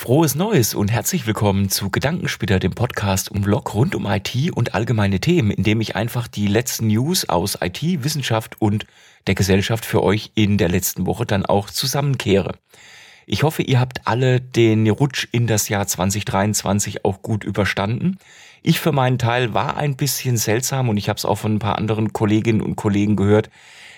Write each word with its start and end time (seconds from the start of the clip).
Frohes 0.00 0.34
Neues 0.34 0.72
und 0.72 0.90
herzlich 0.90 1.26
willkommen 1.26 1.68
zu 1.68 1.90
Gedankensplitter, 1.90 2.58
dem 2.58 2.72
Podcast 2.72 3.30
um 3.30 3.42
Blog 3.42 3.74
rund 3.74 3.94
um 3.94 4.06
IT 4.06 4.34
und 4.50 4.72
allgemeine 4.72 5.20
Themen, 5.20 5.50
in 5.50 5.62
dem 5.62 5.82
ich 5.82 5.94
einfach 5.94 6.26
die 6.26 6.46
letzten 6.46 6.86
News 6.86 7.28
aus 7.28 7.58
IT, 7.60 7.82
Wissenschaft 7.82 8.62
und 8.62 8.86
der 9.26 9.34
Gesellschaft 9.34 9.84
für 9.84 10.02
euch 10.02 10.32
in 10.34 10.56
der 10.56 10.70
letzten 10.70 11.04
Woche 11.04 11.26
dann 11.26 11.44
auch 11.44 11.68
zusammenkehre. 11.68 12.54
Ich 13.26 13.42
hoffe, 13.42 13.62
ihr 13.62 13.78
habt 13.78 14.06
alle 14.06 14.40
den 14.40 14.88
Rutsch 14.88 15.28
in 15.32 15.46
das 15.46 15.68
Jahr 15.68 15.86
2023 15.86 17.04
auch 17.04 17.20
gut 17.20 17.44
überstanden. 17.44 18.16
Ich 18.62 18.80
für 18.80 18.92
meinen 18.92 19.18
Teil 19.18 19.52
war 19.52 19.76
ein 19.76 19.96
bisschen 19.96 20.38
seltsam 20.38 20.88
und 20.88 20.96
ich 20.96 21.10
habe 21.10 21.18
es 21.18 21.26
auch 21.26 21.36
von 21.36 21.56
ein 21.56 21.58
paar 21.58 21.76
anderen 21.76 22.14
Kolleginnen 22.14 22.62
und 22.62 22.76
Kollegen 22.76 23.16
gehört. 23.16 23.50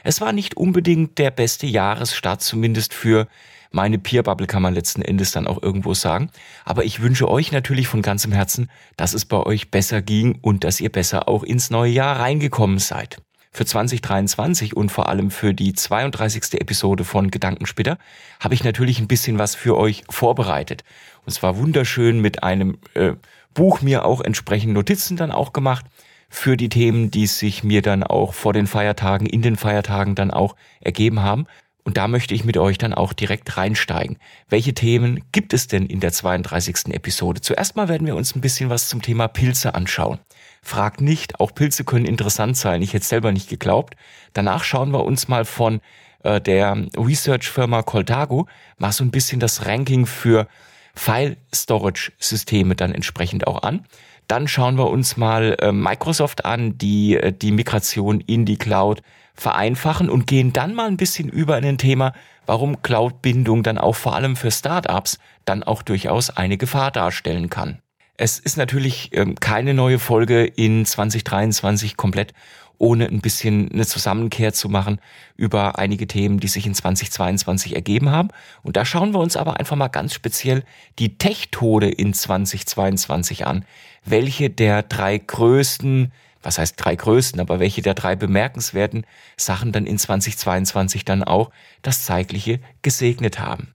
Es 0.03 0.21
war 0.21 0.33
nicht 0.33 0.57
unbedingt 0.57 1.19
der 1.19 1.31
beste 1.31 1.69
Jahresstart, 1.69 2.43
zumindest 2.43 2.93
für 2.93 3.29
meine 3.73 3.99
Peer-Bubble 3.99 4.47
kann 4.47 4.63
man 4.63 4.75
letzten 4.75 5.03
Endes 5.03 5.33
dann 5.33 5.47
auch 5.47 5.63
irgendwo 5.63 5.95
sagen. 5.95 6.31
Aber 6.65 6.85
ich 6.85 7.01
wünsche 7.01 7.29
euch 7.29 7.53
natürlich 7.53 7.89
von 7.89 8.03
ganzem 8.03 8.33
Herzen, 8.33 8.71
dass 8.97 9.15
es 9.15 9.25
bei 9.25 9.39
euch 9.39 9.71
besser 9.71 10.03
ging 10.03 10.39
und 10.41 10.65
dass 10.65 10.81
ihr 10.81 10.91
besser 10.91 11.29
auch 11.29 11.43
ins 11.43 11.71
neue 11.71 11.91
Jahr 11.91 12.21
reingekommen 12.21 12.79
seid. 12.79 13.19
Für 13.55 13.67
2023 13.67 14.75
und 14.75 14.91
vor 14.91 15.11
allem 15.11 15.31
für 15.31 15.53
die 15.53 15.75
32. 15.75 16.55
Episode 16.61 17.05
von 17.05 17.31
Gedankenspitter 17.31 17.99
habe 18.41 18.55
ich 18.55 18.65
natürlich 18.65 18.99
ein 18.99 19.09
bisschen 19.09 19.39
was 19.39 19.55
für 19.55 19.77
euch 19.77 20.05
vorbereitet. 20.09 20.85
Und 21.27 21.33
zwar 21.33 21.59
wunderschön 21.59 22.21
mit 22.21 22.43
einem 22.43 22.79
äh, 22.95 23.13
Buch 23.53 23.83
mir 23.83 24.07
auch 24.07 24.23
entsprechend 24.23 24.73
Notizen 24.73 25.19
dann 25.19 25.31
auch 25.31 25.53
gemacht 25.53 25.85
für 26.31 26.57
die 26.57 26.71
Themen, 26.71 27.11
die 27.11 27.27
sich 27.27 27.63
mir 27.63 27.83
dann 27.83 28.03
auch 28.03 28.33
vor 28.33 28.55
den 28.55 28.67
Feiertagen, 28.67 29.27
in 29.27 29.43
den 29.43 29.57
Feiertagen 29.57 30.15
dann 30.15 30.31
auch 30.31 30.57
ergeben 30.81 31.21
haben. 31.21 31.47
Und 31.85 31.97
da 31.97 32.07
möchte 32.07 32.35
ich 32.35 32.45
mit 32.45 32.57
euch 32.57 32.79
dann 32.79 32.95
auch 32.95 33.13
direkt 33.13 33.57
reinsteigen. 33.57 34.19
Welche 34.49 34.73
Themen 34.73 35.25
gibt 35.33 35.53
es 35.53 35.67
denn 35.67 35.87
in 35.87 35.99
der 35.99 36.13
32. 36.13 36.95
Episode? 36.95 37.41
Zuerst 37.41 37.75
mal 37.75 37.89
werden 37.89 38.07
wir 38.07 38.15
uns 38.15 38.37
ein 38.37 38.41
bisschen 38.41 38.71
was 38.71 38.89
zum 38.89 39.03
Thema 39.03 39.27
Pilze 39.27 39.75
anschauen. 39.75 40.21
Fragt 40.63 41.01
nicht, 41.01 41.41
auch 41.41 41.53
Pilze 41.53 41.83
können 41.83 42.05
interessant 42.05 42.57
sein. 42.57 42.83
Ich 42.83 42.95
hätte 42.95 43.05
selber 43.05 43.33
nicht 43.33 43.49
geglaubt. 43.49 43.97
Danach 44.33 44.63
schauen 44.63 44.93
wir 44.93 45.05
uns 45.05 45.27
mal 45.27 45.45
von 45.45 45.81
äh, 46.23 46.41
der 46.41 46.87
Research-Firma 46.97 47.83
Coltago 47.83 48.47
mal 48.79 48.93
so 48.93 49.03
ein 49.03 49.11
bisschen 49.11 49.41
das 49.41 49.67
Ranking 49.67 50.07
für 50.07 50.47
File-Storage-Systeme 50.95 52.77
dann 52.77 52.95
entsprechend 52.95 53.49
auch 53.49 53.63
an. 53.63 53.87
Dann 54.29 54.47
schauen 54.47 54.77
wir 54.77 54.89
uns 54.89 55.17
mal 55.17 55.57
äh, 55.61 55.73
Microsoft 55.73 56.45
an, 56.45 56.79
die 56.79 57.17
äh, 57.17 57.33
die 57.33 57.51
Migration 57.51 58.21
in 58.21 58.45
die 58.45 58.57
Cloud 58.57 59.03
vereinfachen 59.35 60.11
und 60.11 60.27
gehen 60.27 60.53
dann 60.53 60.75
mal 60.75 60.89
ein 60.89 60.97
bisschen 60.97 61.29
über 61.29 61.59
in 61.59 61.65
ein 61.65 61.79
Thema, 61.79 62.13
warum 62.47 62.83
Cloud-Bindung 62.83 63.63
dann 63.63 63.79
auch 63.79 63.97
vor 63.97 64.15
allem 64.15 64.37
für 64.37 64.51
Startups 64.51 65.19
dann 65.45 65.63
auch 65.63 65.83
durchaus 65.83 66.31
eine 66.31 66.59
Gefahr 66.59 66.91
darstellen 66.91 67.51
kann. 67.51 67.79
Es 68.17 68.39
ist 68.39 68.57
natürlich 68.57 69.11
ähm, 69.13 69.37
keine 69.37 69.75
neue 69.75 69.99
Folge 69.99 70.45
in 70.45 70.85
2023 70.85 71.97
komplett, 71.97 72.35
ohne 72.79 73.07
ein 73.07 73.21
bisschen 73.21 73.71
eine 73.73 73.87
Zusammenkehr 73.87 74.53
zu 74.53 74.69
machen 74.69 75.01
über 75.37 75.79
einige 75.79 76.07
Themen, 76.07 76.41
die 76.41 76.49
sich 76.49 76.67
in 76.67 76.75
2022 76.75 77.75
ergeben 77.75 78.11
haben. 78.11 78.29
Und 78.63 78.77
da 78.77 78.85
schauen 78.85 79.13
wir 79.13 79.21
uns 79.21 79.37
aber 79.37 79.59
einfach 79.59 79.77
mal 79.77 79.89
ganz 79.89 80.15
speziell 80.15 80.65
die 80.99 81.17
Tech-Tode 81.17 81.89
in 81.89 82.13
2022 82.13 83.47
an. 83.47 83.65
Welche 84.05 84.51
der 84.51 84.83
drei 84.83 85.17
größten 85.19 86.13
was 86.43 86.59
heißt 86.59 86.75
drei 86.77 86.97
größten, 86.97 87.41
aber 87.41 87.61
welche 87.61 87.83
der 87.83 87.95
drei 87.95 88.17
bemerkenswerten 88.17 89.07
Sachen 89.37 89.73
dann 89.73 89.87
in 89.87 89.99
2022 89.99 91.05
dann 91.05 91.23
auch 91.23 91.51
das 91.83 92.05
Zeitliche 92.05 92.61
gesegnet 92.83 93.39
haben. 93.39 93.75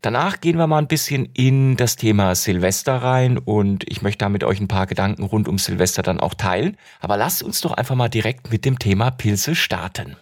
Danach 0.00 0.40
gehen 0.40 0.58
wir 0.58 0.68
mal 0.68 0.78
ein 0.78 0.86
bisschen 0.86 1.26
in 1.34 1.76
das 1.76 1.96
Thema 1.96 2.34
Silvester 2.36 2.96
rein 2.96 3.36
und 3.36 3.84
ich 3.88 4.00
möchte 4.00 4.18
da 4.18 4.28
mit 4.28 4.44
euch 4.44 4.60
ein 4.60 4.68
paar 4.68 4.86
Gedanken 4.86 5.24
rund 5.24 5.48
um 5.48 5.58
Silvester 5.58 6.02
dann 6.02 6.20
auch 6.20 6.34
teilen. 6.34 6.76
Aber 7.00 7.16
lasst 7.16 7.42
uns 7.42 7.60
doch 7.60 7.72
einfach 7.72 7.96
mal 7.96 8.08
direkt 8.08 8.50
mit 8.52 8.64
dem 8.64 8.78
Thema 8.78 9.10
Pilze 9.10 9.56
starten. 9.56 10.16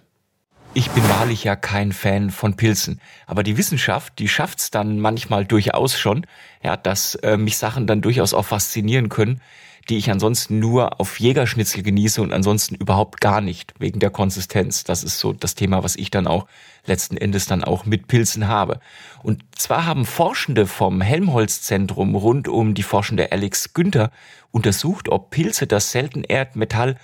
Ich 0.73 0.91
bin 0.91 1.07
wahrlich 1.09 1.45
ja 1.45 1.57
kein 1.57 1.93
Fan 1.93 2.31
von 2.31 2.55
Pilzen, 2.55 3.01
aber 3.27 3.43
die 3.43 3.57
Wissenschaft, 3.57 4.19
die 4.19 4.29
schafft's 4.29 4.71
dann 4.71 5.01
manchmal 5.01 5.47
durchaus 5.47 5.99
schon, 5.99 6.27
ja, 6.63 6.77
dass 6.77 7.15
äh, 7.17 7.39
mich 7.39 7.57
Sachen 7.57 7.87
dann 7.87 8.03
durchaus 8.03 8.35
auch 8.35 8.45
faszinieren 8.45 9.09
können, 9.09 9.41
die 9.89 9.97
ich 9.97 10.11
ansonsten 10.11 10.59
nur 10.59 11.01
auf 11.01 11.21
Jägerschnitzel 11.21 11.83
genieße 11.83 12.21
und 12.21 12.33
ansonsten 12.33 12.75
überhaupt 12.75 13.21
gar 13.21 13.41
nicht, 13.41 13.75
wegen 13.79 14.01
der 14.01 14.11
Konsistenz. 14.11 14.85
Das 14.85 15.05
ist 15.05 15.19
so 15.19 15.33
das 15.33 15.55
Thema, 15.55 15.85
was 15.85 15.97
ich 15.97 16.11
dann 16.11 16.27
auch 16.27 16.47
letzten 16.87 17.17
Endes 17.17 17.47
dann 17.47 17.63
auch 17.63 17.85
mit 17.85 18.09
Pilzen 18.09 18.49
habe. 18.49 18.81
Und 19.23 19.45
zwar 19.57 19.87
haben 19.87 20.05
Forschende 20.05 20.67
vom 20.67 21.01
Helmholtz-Zentrum 21.01 22.15
rund 22.15 22.49
um 22.49 22.75
die 22.75 22.83
forschende 22.83 23.33
Alex 23.33 23.75
Günther 23.75 24.11
untersucht, 24.51 25.09
ob 25.09 25.31
Pilze 25.31 25.67
das 25.67 25.93
Seltenerdmetall 25.93 26.97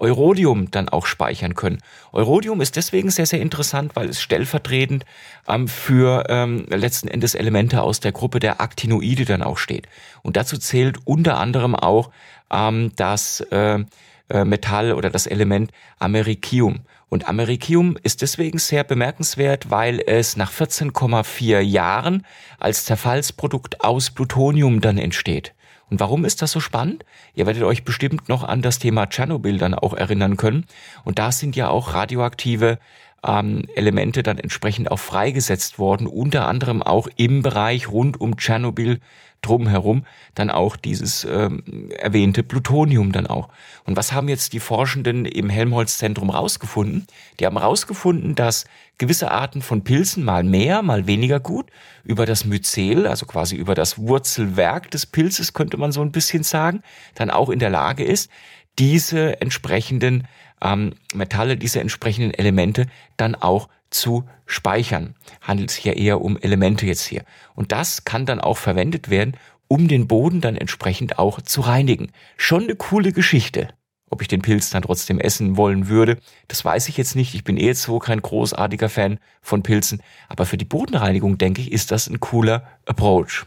Eurodium 0.00 0.70
dann 0.70 0.88
auch 0.88 1.06
speichern 1.06 1.54
können. 1.54 1.78
Eurodium 2.12 2.60
ist 2.60 2.76
deswegen 2.76 3.10
sehr, 3.10 3.26
sehr 3.26 3.40
interessant, 3.40 3.96
weil 3.96 4.08
es 4.08 4.20
stellvertretend 4.20 5.04
ähm, 5.46 5.68
für 5.68 6.24
ähm, 6.28 6.66
letzten 6.68 7.08
Endes 7.08 7.34
Elemente 7.34 7.82
aus 7.82 8.00
der 8.00 8.12
Gruppe 8.12 8.38
der 8.38 8.60
Actinoide 8.60 9.24
dann 9.24 9.42
auch 9.42 9.58
steht. 9.58 9.88
Und 10.22 10.36
dazu 10.36 10.58
zählt 10.58 10.98
unter 11.04 11.38
anderem 11.38 11.74
auch 11.74 12.10
ähm, 12.50 12.92
das 12.96 13.40
äh, 13.50 13.84
äh, 14.30 14.44
Metall 14.44 14.92
oder 14.92 15.10
das 15.10 15.26
Element 15.26 15.72
Americium. 15.98 16.80
Und 17.08 17.28
Americium 17.28 17.96
ist 18.02 18.20
deswegen 18.20 18.58
sehr 18.58 18.84
bemerkenswert, 18.84 19.70
weil 19.70 20.02
es 20.06 20.36
nach 20.36 20.52
14,4 20.52 21.60
Jahren 21.60 22.26
als 22.58 22.84
Zerfallsprodukt 22.84 23.82
aus 23.82 24.10
Plutonium 24.10 24.82
dann 24.82 24.98
entsteht. 24.98 25.54
Und 25.90 26.00
warum 26.00 26.24
ist 26.24 26.42
das 26.42 26.52
so 26.52 26.60
spannend? 26.60 27.04
Ihr 27.34 27.46
werdet 27.46 27.62
euch 27.62 27.84
bestimmt 27.84 28.28
noch 28.28 28.44
an 28.44 28.62
das 28.62 28.78
Thema 28.78 29.06
Tschernobyl 29.06 29.58
dann 29.58 29.74
auch 29.74 29.94
erinnern 29.94 30.36
können. 30.36 30.66
Und 31.04 31.18
da 31.18 31.32
sind 31.32 31.56
ja 31.56 31.68
auch 31.68 31.94
radioaktive 31.94 32.78
ähm, 33.26 33.64
Elemente 33.74 34.22
dann 34.22 34.38
entsprechend 34.38 34.90
auch 34.90 34.98
freigesetzt 34.98 35.78
worden, 35.78 36.06
unter 36.06 36.46
anderem 36.46 36.82
auch 36.82 37.08
im 37.16 37.42
Bereich 37.42 37.88
rund 37.90 38.20
um 38.20 38.36
Tschernobyl 38.36 39.00
drumherum 39.40 40.04
dann 40.34 40.50
auch 40.50 40.76
dieses 40.76 41.24
ähm, 41.24 41.62
erwähnte 41.96 42.42
Plutonium 42.42 43.12
dann 43.12 43.26
auch. 43.26 43.48
Und 43.84 43.96
was 43.96 44.12
haben 44.12 44.28
jetzt 44.28 44.52
die 44.52 44.60
Forschenden 44.60 45.24
im 45.24 45.48
Helmholtz-Zentrum 45.48 46.30
rausgefunden? 46.30 47.06
Die 47.38 47.46
haben 47.46 47.56
rausgefunden, 47.56 48.34
dass 48.34 48.64
gewisse 48.98 49.30
Arten 49.30 49.62
von 49.62 49.84
Pilzen 49.84 50.24
mal 50.24 50.42
mehr, 50.42 50.82
mal 50.82 51.06
weniger 51.06 51.38
gut 51.38 51.66
über 52.02 52.26
das 52.26 52.44
Myzel, 52.44 53.06
also 53.06 53.26
quasi 53.26 53.54
über 53.54 53.74
das 53.74 53.98
Wurzelwerk 53.98 54.90
des 54.90 55.06
Pilzes 55.06 55.52
könnte 55.52 55.76
man 55.76 55.92
so 55.92 56.02
ein 56.02 56.10
bisschen 56.12 56.42
sagen, 56.42 56.82
dann 57.14 57.30
auch 57.30 57.48
in 57.48 57.60
der 57.60 57.70
Lage 57.70 58.04
ist, 58.04 58.30
diese 58.78 59.40
entsprechenden 59.40 60.26
ähm, 60.62 60.94
Metalle, 61.14 61.56
diese 61.56 61.80
entsprechenden 61.80 62.34
Elemente 62.34 62.86
dann 63.16 63.34
auch 63.34 63.68
zu 63.90 64.24
speichern. 64.46 65.14
Handelt 65.40 65.70
sich 65.70 65.84
ja 65.84 65.92
eher 65.92 66.20
um 66.20 66.36
Elemente 66.38 66.86
jetzt 66.86 67.06
hier. 67.06 67.24
Und 67.54 67.72
das 67.72 68.04
kann 68.04 68.26
dann 68.26 68.40
auch 68.40 68.58
verwendet 68.58 69.10
werden, 69.10 69.36
um 69.68 69.88
den 69.88 70.08
Boden 70.08 70.40
dann 70.40 70.56
entsprechend 70.56 71.18
auch 71.18 71.40
zu 71.42 71.60
reinigen. 71.60 72.10
Schon 72.36 72.64
eine 72.64 72.76
coole 72.76 73.12
Geschichte. 73.12 73.68
Ob 74.10 74.22
ich 74.22 74.28
den 74.28 74.40
Pilz 74.40 74.70
dann 74.70 74.82
trotzdem 74.82 75.20
essen 75.20 75.58
wollen 75.58 75.88
würde, 75.88 76.16
das 76.48 76.64
weiß 76.64 76.88
ich 76.88 76.96
jetzt 76.96 77.14
nicht. 77.14 77.34
Ich 77.34 77.44
bin 77.44 77.58
eh 77.58 77.66
jetzt 77.66 77.82
so 77.82 77.98
kein 77.98 78.22
großartiger 78.22 78.88
Fan 78.88 79.18
von 79.42 79.62
Pilzen. 79.62 80.02
Aber 80.28 80.46
für 80.46 80.56
die 80.56 80.64
Bodenreinigung, 80.64 81.36
denke 81.36 81.60
ich, 81.60 81.72
ist 81.72 81.90
das 81.90 82.08
ein 82.08 82.20
cooler 82.20 82.66
Approach. 82.86 83.46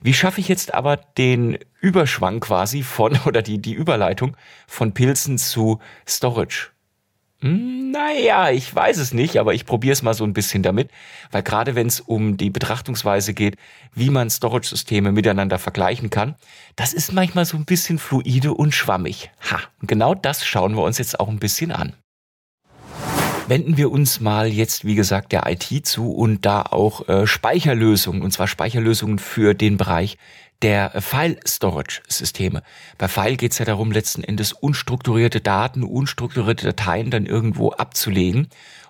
Wie 0.00 0.14
schaffe 0.14 0.40
ich 0.40 0.48
jetzt 0.48 0.74
aber 0.74 0.96
den 0.96 1.58
Überschwang 1.80 2.40
quasi 2.40 2.82
von 2.82 3.18
oder 3.26 3.42
die, 3.42 3.58
die 3.58 3.74
Überleitung 3.74 4.36
von 4.66 4.92
Pilzen 4.92 5.38
zu 5.38 5.80
Storage? 6.06 6.70
Hm, 7.40 7.90
naja, 7.90 8.50
ich 8.50 8.74
weiß 8.74 8.96
es 8.96 9.12
nicht, 9.12 9.36
aber 9.36 9.52
ich 9.52 9.66
probiere 9.66 9.92
es 9.92 10.02
mal 10.02 10.14
so 10.14 10.24
ein 10.24 10.32
bisschen 10.32 10.62
damit, 10.62 10.90
weil 11.30 11.42
gerade 11.42 11.74
wenn 11.74 11.86
es 11.86 12.00
um 12.00 12.38
die 12.38 12.48
Betrachtungsweise 12.48 13.34
geht, 13.34 13.56
wie 13.92 14.08
man 14.08 14.30
Storage-Systeme 14.30 15.12
miteinander 15.12 15.58
vergleichen 15.58 16.08
kann, 16.08 16.36
das 16.76 16.94
ist 16.94 17.12
manchmal 17.12 17.44
so 17.44 17.58
ein 17.58 17.66
bisschen 17.66 17.98
fluide 17.98 18.54
und 18.54 18.74
schwammig. 18.74 19.30
Ha, 19.50 19.60
genau 19.82 20.14
das 20.14 20.46
schauen 20.46 20.76
wir 20.76 20.82
uns 20.82 20.96
jetzt 20.96 21.20
auch 21.20 21.28
ein 21.28 21.38
bisschen 21.38 21.72
an. 21.72 21.92
Wenden 23.48 23.76
wir 23.76 23.92
uns 23.92 24.18
mal 24.20 24.48
jetzt, 24.48 24.84
wie 24.84 24.96
gesagt, 24.96 25.30
der 25.30 25.44
IT 25.46 25.86
zu 25.86 26.10
und 26.10 26.44
da 26.44 26.62
auch 26.62 27.08
äh, 27.08 27.28
Speicherlösungen, 27.28 28.22
und 28.22 28.32
zwar 28.32 28.48
Speicherlösungen 28.48 29.20
für 29.20 29.54
den 29.54 29.76
Bereich 29.76 30.18
der 30.62 31.00
File-Storage-Systeme. 31.00 32.62
Bei 32.98 33.06
File 33.06 33.36
geht 33.36 33.52
es 33.52 33.58
ja 33.58 33.64
darum, 33.64 33.92
letzten 33.92 34.24
Endes 34.24 34.52
unstrukturierte 34.52 35.40
Daten, 35.40 35.84
unstrukturierte 35.84 36.66
Dateien 36.66 37.10
dann 37.12 37.24
irgendwo 37.24 37.70
abzulegen. 37.70 38.48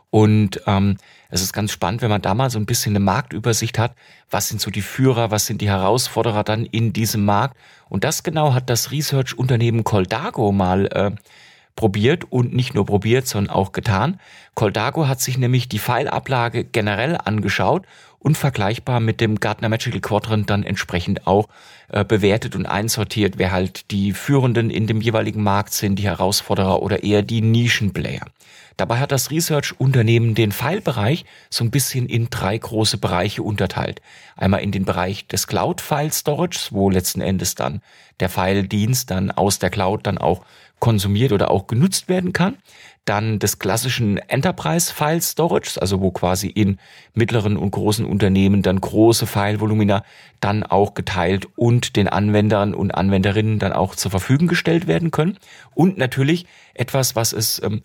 Und 0.08 0.62
ähm, 0.66 0.96
es 1.28 1.42
ist 1.42 1.52
ganz 1.52 1.70
spannend, 1.72 2.00
wenn 2.00 2.08
man 2.08 2.22
da 2.22 2.32
mal 2.32 2.48
so 2.48 2.58
ein 2.58 2.64
bisschen 2.64 2.92
eine 2.92 3.04
Marktübersicht 3.04 3.78
hat, 3.78 3.94
was 4.30 4.48
sind 4.48 4.62
so 4.62 4.70
die 4.70 4.80
Führer, 4.80 5.30
was 5.30 5.44
sind 5.44 5.60
die 5.60 5.68
Herausforderer 5.68 6.44
dann 6.44 6.64
in 6.64 6.94
diesem 6.94 7.26
Markt. 7.26 7.58
Und 7.90 8.04
das 8.04 8.22
genau 8.22 8.54
hat 8.54 8.70
das 8.70 8.90
Research-Unternehmen 8.90 9.84
Coldago 9.84 10.50
mal 10.50 10.86
äh, 10.86 11.10
probiert 11.76 12.24
und 12.32 12.54
nicht 12.54 12.74
nur 12.74 12.86
probiert, 12.86 13.28
sondern 13.28 13.54
auch 13.54 13.72
getan. 13.72 14.18
Coldago 14.54 15.06
hat 15.06 15.20
sich 15.20 15.38
nämlich 15.38 15.68
die 15.68 15.78
Pfeilablage 15.78 16.64
generell 16.64 17.18
angeschaut 17.22 17.86
und 18.18 18.36
vergleichbar 18.36 18.98
mit 18.98 19.20
dem 19.20 19.38
Gartner 19.38 19.68
Magical 19.68 20.00
Quadrant 20.00 20.50
dann 20.50 20.64
entsprechend 20.64 21.26
auch 21.26 21.48
äh, 21.88 22.04
bewertet 22.04 22.56
und 22.56 22.66
einsortiert, 22.66 23.38
wer 23.38 23.52
halt 23.52 23.90
die 23.92 24.12
Führenden 24.12 24.70
in 24.70 24.88
dem 24.88 25.00
jeweiligen 25.00 25.42
Markt 25.42 25.74
sind, 25.74 25.96
die 25.96 26.04
Herausforderer 26.04 26.82
oder 26.82 27.04
eher 27.04 27.22
die 27.22 27.42
Nischenplayer. 27.42 28.26
Dabei 28.76 28.98
hat 28.98 29.12
das 29.12 29.30
Research-Unternehmen 29.30 30.34
den 30.34 30.52
File-Bereich 30.52 31.24
so 31.48 31.64
ein 31.64 31.70
bisschen 31.70 32.06
in 32.06 32.28
drei 32.28 32.58
große 32.58 32.98
Bereiche 32.98 33.42
unterteilt. 33.42 34.02
Einmal 34.36 34.60
in 34.60 34.70
den 34.72 34.84
Bereich 34.84 35.26
des 35.28 35.46
Cloud-File-Storage, 35.46 36.68
wo 36.72 36.90
letzten 36.90 37.20
Endes 37.20 37.54
dann 37.54 37.80
der 38.20 38.28
File-Dienst 38.28 39.10
dann 39.10 39.30
aus 39.30 39.58
der 39.58 39.70
Cloud 39.70 40.06
dann 40.06 40.18
auch 40.18 40.44
konsumiert 40.78 41.32
oder 41.32 41.50
auch 41.50 41.66
genutzt 41.66 42.08
werden 42.08 42.32
kann. 42.32 42.56
Dann 43.04 43.38
des 43.38 43.60
klassischen 43.60 44.18
Enterprise 44.18 44.92
File 44.92 45.22
Storage, 45.22 45.80
also 45.80 46.00
wo 46.00 46.10
quasi 46.10 46.48
in 46.48 46.78
mittleren 47.14 47.56
und 47.56 47.70
großen 47.70 48.04
Unternehmen 48.04 48.62
dann 48.62 48.80
große 48.80 49.26
File-Volumina 49.26 50.02
dann 50.40 50.64
auch 50.64 50.94
geteilt 50.94 51.46
und 51.54 51.94
den 51.94 52.08
Anwendern 52.08 52.74
und 52.74 52.90
Anwenderinnen 52.90 53.60
dann 53.60 53.72
auch 53.72 53.94
zur 53.94 54.10
Verfügung 54.10 54.48
gestellt 54.48 54.88
werden 54.88 55.12
können. 55.12 55.38
Und 55.74 55.98
natürlich 55.98 56.46
etwas, 56.74 57.14
was 57.14 57.32
es 57.32 57.62
ähm, 57.62 57.82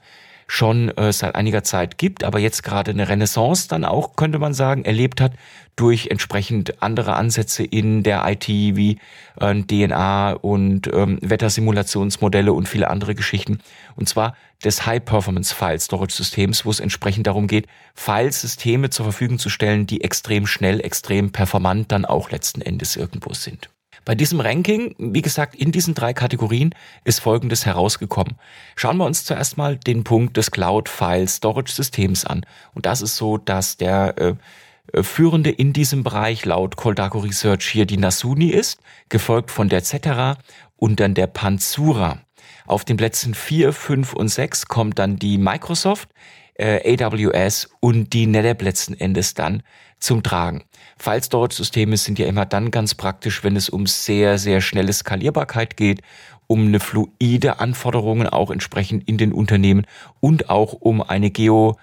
schon 0.51 0.89
äh, 0.98 1.13
seit 1.13 1.36
einiger 1.36 1.63
Zeit 1.63 1.98
gibt, 1.98 2.25
aber 2.25 2.38
jetzt 2.38 2.62
gerade 2.62 2.92
eine 2.92 3.07
Renaissance 3.07 3.69
dann 3.69 3.86
auch, 3.86 4.18
könnte 4.18 4.38
man 4.38 4.53
sagen, 4.53 4.83
erlebt 4.83 5.21
hat 5.21 5.31
durch 5.77 6.07
entsprechend 6.07 6.83
andere 6.83 7.13
Ansätze 7.13 7.63
in 7.63 8.03
der 8.03 8.27
IT 8.27 8.50
wie 8.50 9.00
äh, 9.39 9.56
DNA 9.62 10.33
und 10.33 10.89
ähm, 10.94 11.19
Wettersimulationsmodelle 11.21 12.51
und 12.51 12.68
viele 12.68 12.89
andere 12.89 13.15
Geschichten. 13.15 13.59
Und 13.95 14.09
zwar 14.09 14.36
des 14.62 14.86
High-Performance 14.86 15.56
File 15.56 15.80
Storage 15.80 16.13
Systems, 16.13 16.65
wo 16.65 16.69
es 16.69 16.81
entsprechend 16.81 17.27
darum 17.27 17.48
geht, 17.48 17.68
Filesysteme 17.95 18.89
zur 18.89 19.06
Verfügung 19.06 19.39
zu 19.39 19.48
stellen, 19.48 19.88
die 19.88 20.03
extrem 20.03 20.48
schnell, 20.48 20.81
extrem 20.81 21.31
performant 21.31 21.94
dann 21.94 22.03
auch 22.03 22.30
letzten 22.30 22.62
Endes 22.62 22.98
irgendwo 22.98 23.33
sind. 23.33 23.69
Bei 24.03 24.15
diesem 24.15 24.39
Ranking, 24.39 24.95
wie 24.98 25.21
gesagt, 25.21 25.56
in 25.56 25.71
diesen 25.71 25.94
drei 25.94 26.13
Kategorien 26.13 26.74
ist 27.03 27.19
Folgendes 27.19 27.65
herausgekommen. 27.68 28.36
Schauen 28.75 28.98
wir 28.98 29.06
uns 29.06 29.25
zuerst 29.25 29.57
mal 29.57 29.77
den 29.77 30.03
Punkt 30.03 30.38
des 30.38 30.50
Cloud 30.50 30.89
File 30.89 31.27
Storage 31.27 31.71
Systems 31.71 32.25
an. 32.25 32.45
Und 32.74 32.88
das 32.88 33.01
ist 33.01 33.15
so, 33.15 33.38
dass 33.38 33.77
der 33.77 34.18
äh, 34.18 34.33
äh 34.94 35.03
Führende 35.03 35.51
in 35.51 35.71
diesem 35.71 36.03
Bereich 36.03 36.45
laut 36.45 36.77
Coldago 36.77 37.19
Research 37.19 37.68
hier 37.68 37.86
die 37.86 37.98
Nasuni 37.98 38.50
ist, 38.50 38.80
gefolgt 39.09 39.51
von 39.51 39.69
der 39.69 39.83
Cetera 39.83 40.38
und 40.77 41.00
dann 41.00 41.13
der 41.13 41.27
Panzura. 41.27 42.19
Auf 42.65 42.86
den 42.86 42.98
Plätzen 42.98 43.36
4, 43.36 43.71
5 43.71 44.13
und 44.13 44.30
6 44.30 44.65
kommt 44.65 44.98
dann 44.98 45.18
die 45.18 45.38
Microsoft, 45.38 46.09
äh, 46.61 46.97
AWS 47.03 47.69
und 47.79 48.13
die 48.13 48.27
NetApp 48.27 48.61
letzten 48.61 48.93
Endes 48.93 49.33
dann 49.33 49.63
zum 49.99 50.23
Tragen. 50.23 50.63
File 50.97 51.23
Storage 51.23 51.55
Systeme 51.55 51.97
sind 51.97 52.19
ja 52.19 52.27
immer 52.27 52.45
dann 52.45 52.71
ganz 52.71 52.95
praktisch, 52.95 53.43
wenn 53.43 53.55
es 53.55 53.69
um 53.69 53.87
sehr, 53.87 54.37
sehr 54.37 54.61
schnelle 54.61 54.93
Skalierbarkeit 54.93 55.77
geht, 55.77 56.01
um 56.47 56.67
eine 56.67 56.79
fluide 56.79 57.59
Anforderungen 57.59 58.27
auch 58.27 58.51
entsprechend 58.51 59.07
in 59.07 59.17
den 59.17 59.31
Unternehmen 59.31 59.85
und 60.19 60.49
auch 60.49 60.73
um 60.73 61.01
eine 61.01 61.31
Geo 61.31 61.77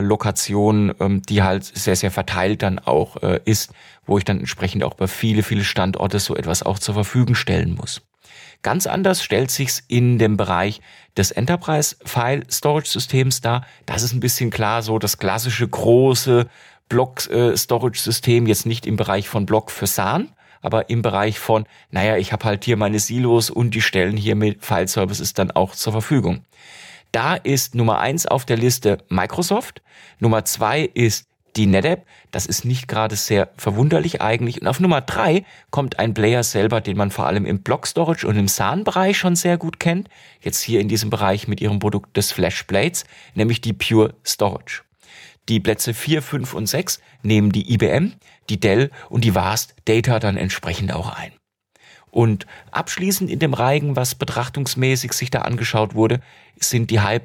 Lokation, 0.00 0.94
ähm, 1.00 1.22
die 1.22 1.42
halt 1.42 1.64
sehr, 1.64 1.96
sehr 1.96 2.10
verteilt 2.10 2.62
dann 2.62 2.78
auch 2.78 3.22
äh, 3.22 3.40
ist, 3.44 3.72
wo 4.06 4.16
ich 4.16 4.24
dann 4.24 4.38
entsprechend 4.38 4.82
auch 4.84 4.94
bei 4.94 5.06
viele, 5.06 5.42
viele 5.42 5.64
Standorte 5.64 6.18
so 6.18 6.34
etwas 6.34 6.62
auch 6.62 6.78
zur 6.78 6.94
Verfügung 6.94 7.34
stellen 7.34 7.74
muss. 7.74 8.00
Ganz 8.62 8.86
anders 8.86 9.22
stellt 9.22 9.50
sich's 9.50 9.82
in 9.88 10.18
dem 10.18 10.36
Bereich 10.36 10.80
des 11.16 11.30
Enterprise 11.30 11.96
File 12.04 12.44
Storage 12.50 12.88
Systems 12.88 13.40
dar. 13.40 13.64
Das 13.86 14.02
ist 14.02 14.12
ein 14.12 14.20
bisschen 14.20 14.50
klar 14.50 14.82
so 14.82 14.98
das 14.98 15.18
klassische 15.18 15.66
große 15.66 16.48
Block-Storage-System, 16.88 18.46
jetzt 18.46 18.66
nicht 18.66 18.86
im 18.86 18.96
Bereich 18.96 19.28
von 19.28 19.46
Block 19.46 19.70
für 19.70 19.86
SAN, 19.86 20.30
aber 20.62 20.88
im 20.90 21.02
Bereich 21.02 21.38
von, 21.38 21.66
naja, 21.90 22.16
ich 22.16 22.32
habe 22.32 22.44
halt 22.44 22.64
hier 22.64 22.76
meine 22.76 22.98
Silos 22.98 23.50
und 23.50 23.74
die 23.74 23.82
stellen 23.82 24.16
hier 24.16 24.36
mit 24.36 24.64
File-Services 24.64 25.34
dann 25.34 25.50
auch 25.50 25.74
zur 25.74 25.92
Verfügung. 25.92 26.44
Da 27.12 27.34
ist 27.34 27.74
Nummer 27.74 27.98
eins 27.98 28.26
auf 28.26 28.44
der 28.44 28.56
Liste 28.56 28.98
Microsoft, 29.08 29.82
Nummer 30.18 30.44
zwei 30.44 30.82
ist 30.82 31.26
die 31.56 31.66
NetApp. 31.66 32.06
Das 32.30 32.46
ist 32.46 32.64
nicht 32.64 32.88
gerade 32.88 33.16
sehr 33.16 33.50
verwunderlich 33.56 34.20
eigentlich. 34.20 34.60
Und 34.60 34.68
auf 34.68 34.80
Nummer 34.80 35.00
drei 35.00 35.44
kommt 35.70 35.98
ein 35.98 36.14
Player 36.14 36.42
selber, 36.42 36.80
den 36.80 36.96
man 36.96 37.10
vor 37.10 37.26
allem 37.26 37.46
im 37.46 37.62
Block 37.62 37.86
Storage 37.86 38.26
und 38.26 38.36
im 38.36 38.48
SAN-Bereich 38.48 39.16
schon 39.18 39.36
sehr 39.36 39.56
gut 39.56 39.80
kennt. 39.80 40.08
Jetzt 40.40 40.60
hier 40.60 40.80
in 40.80 40.88
diesem 40.88 41.10
Bereich 41.10 41.48
mit 41.48 41.60
ihrem 41.60 41.78
Produkt 41.78 42.16
des 42.16 42.32
Flashblades, 42.32 43.04
nämlich 43.34 43.60
die 43.60 43.72
Pure 43.72 44.14
Storage. 44.24 44.82
Die 45.48 45.60
Plätze 45.60 45.94
4, 45.94 46.22
5 46.22 46.54
und 46.54 46.66
6 46.66 47.00
nehmen 47.22 47.52
die 47.52 47.72
IBM, 47.72 48.14
die 48.48 48.58
Dell 48.58 48.90
und 49.08 49.24
die 49.24 49.34
Vast 49.34 49.74
Data 49.84 50.18
dann 50.18 50.36
entsprechend 50.36 50.92
auch 50.92 51.10
ein. 51.16 51.32
Und 52.10 52.46
abschließend 52.70 53.30
in 53.30 53.38
dem 53.38 53.52
Reigen, 53.52 53.94
was 53.94 54.14
betrachtungsmäßig 54.14 55.12
sich 55.12 55.30
da 55.30 55.42
angeschaut 55.42 55.94
wurde, 55.94 56.20
sind 56.58 56.90
die 56.90 57.00
High 57.00 57.22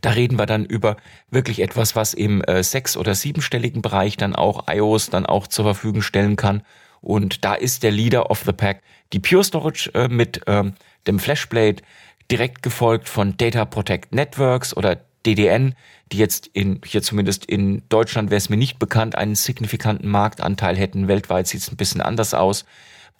Da 0.00 0.10
reden 0.10 0.38
wir 0.38 0.46
dann 0.46 0.64
über 0.64 0.96
wirklich 1.30 1.60
etwas, 1.60 1.96
was 1.96 2.14
im 2.14 2.42
äh, 2.44 2.62
sechs- 2.62 2.96
oder 2.96 3.14
siebenstelligen 3.14 3.82
Bereich 3.82 4.16
dann 4.16 4.34
auch 4.34 4.68
iOS 4.68 5.10
dann 5.10 5.26
auch 5.26 5.46
zur 5.46 5.64
Verfügung 5.64 6.02
stellen 6.02 6.36
kann. 6.36 6.62
Und 7.00 7.44
da 7.44 7.54
ist 7.54 7.82
der 7.82 7.90
Leader 7.90 8.30
of 8.30 8.42
the 8.44 8.52
Pack 8.52 8.82
die 9.12 9.20
Pure 9.20 9.44
Storage 9.44 9.90
äh, 9.94 10.08
mit 10.08 10.42
ähm, 10.46 10.74
dem 11.06 11.18
Flashblade, 11.18 11.82
direkt 12.30 12.62
gefolgt 12.62 13.08
von 13.08 13.36
Data 13.36 13.64
Protect 13.64 14.14
Networks 14.14 14.76
oder 14.76 15.00
DDN, 15.26 15.74
die 16.12 16.18
jetzt 16.18 16.46
in, 16.48 16.80
hier 16.84 17.02
zumindest 17.02 17.44
in 17.44 17.82
Deutschland 17.88 18.30
wäre 18.30 18.38
es 18.38 18.48
mir 18.48 18.56
nicht 18.56 18.78
bekannt, 18.78 19.16
einen 19.16 19.34
signifikanten 19.34 20.08
Marktanteil 20.08 20.76
hätten. 20.76 21.08
Weltweit 21.08 21.46
sieht 21.46 21.60
es 21.60 21.70
ein 21.70 21.76
bisschen 21.76 22.00
anders 22.00 22.34
aus. 22.34 22.64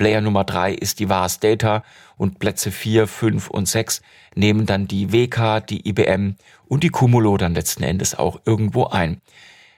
Player 0.01 0.23
Nummer 0.23 0.45
drei 0.45 0.73
ist 0.73 0.99
die 0.99 1.11
VAS 1.11 1.41
Data 1.41 1.85
und 2.17 2.39
Plätze 2.39 2.71
vier, 2.71 3.07
fünf 3.07 3.51
und 3.51 3.69
sechs 3.69 4.01
nehmen 4.35 4.65
dann 4.65 4.89
die 4.89 5.13
WK, 5.13 5.61
die 5.61 5.87
IBM 5.87 6.37
und 6.69 6.85
die 6.85 6.89
Cumulo 6.89 7.37
dann 7.37 7.53
letzten 7.53 7.83
Endes 7.83 8.15
auch 8.19 8.41
irgendwo 8.47 8.87
ein. 8.87 9.21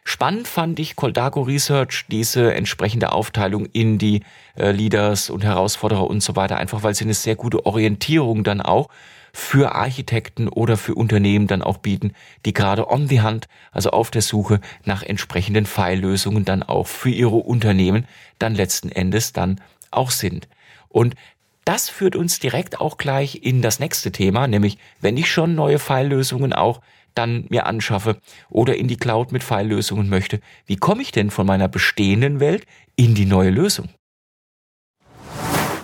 Spannend 0.04 0.46
fand 0.46 0.78
ich 0.78 0.94
Coldago 0.94 1.42
Research 1.42 2.04
diese 2.08 2.54
entsprechende 2.54 3.10
Aufteilung 3.10 3.66
in 3.66 3.98
die 3.98 4.22
äh, 4.56 4.70
Leaders 4.70 5.28
und 5.28 5.42
Herausforderer 5.42 6.08
und 6.08 6.22
so 6.22 6.36
weiter, 6.36 6.56
einfach 6.56 6.84
weil 6.84 6.94
sie 6.94 7.02
eine 7.02 7.14
sehr 7.14 7.34
gute 7.34 7.66
Orientierung 7.66 8.44
dann 8.44 8.60
auch 8.60 8.90
für 9.32 9.74
Architekten 9.74 10.46
oder 10.46 10.76
für 10.76 10.94
Unternehmen 10.94 11.48
dann 11.48 11.62
auch 11.62 11.78
bieten, 11.78 12.12
die 12.46 12.52
gerade 12.52 12.88
on 12.88 13.08
the 13.08 13.22
hand, 13.22 13.48
also 13.72 13.90
auf 13.90 14.12
der 14.12 14.22
Suche 14.22 14.60
nach 14.84 15.02
entsprechenden 15.02 15.66
File-Lösungen 15.66 16.44
dann 16.44 16.62
auch 16.62 16.86
für 16.86 17.10
ihre 17.10 17.34
Unternehmen 17.34 18.06
dann 18.38 18.54
letzten 18.54 18.88
Endes 18.88 19.32
dann 19.32 19.60
auch 19.92 20.10
sind. 20.10 20.48
Und 20.88 21.14
das 21.64 21.88
führt 21.88 22.16
uns 22.16 22.40
direkt 22.40 22.80
auch 22.80 22.98
gleich 22.98 23.40
in 23.42 23.62
das 23.62 23.78
nächste 23.78 24.10
Thema, 24.10 24.46
nämlich 24.46 24.78
wenn 25.00 25.16
ich 25.16 25.30
schon 25.30 25.54
neue 25.54 25.78
File-Lösungen 25.78 26.52
auch 26.52 26.80
dann 27.14 27.46
mir 27.50 27.66
anschaffe 27.66 28.18
oder 28.48 28.76
in 28.76 28.88
die 28.88 28.96
Cloud 28.96 29.32
mit 29.32 29.44
File-Lösungen 29.44 30.08
möchte, 30.08 30.40
wie 30.66 30.76
komme 30.76 31.02
ich 31.02 31.12
denn 31.12 31.30
von 31.30 31.46
meiner 31.46 31.68
bestehenden 31.68 32.40
Welt 32.40 32.66
in 32.96 33.14
die 33.14 33.26
neue 33.26 33.50
Lösung? 33.50 33.88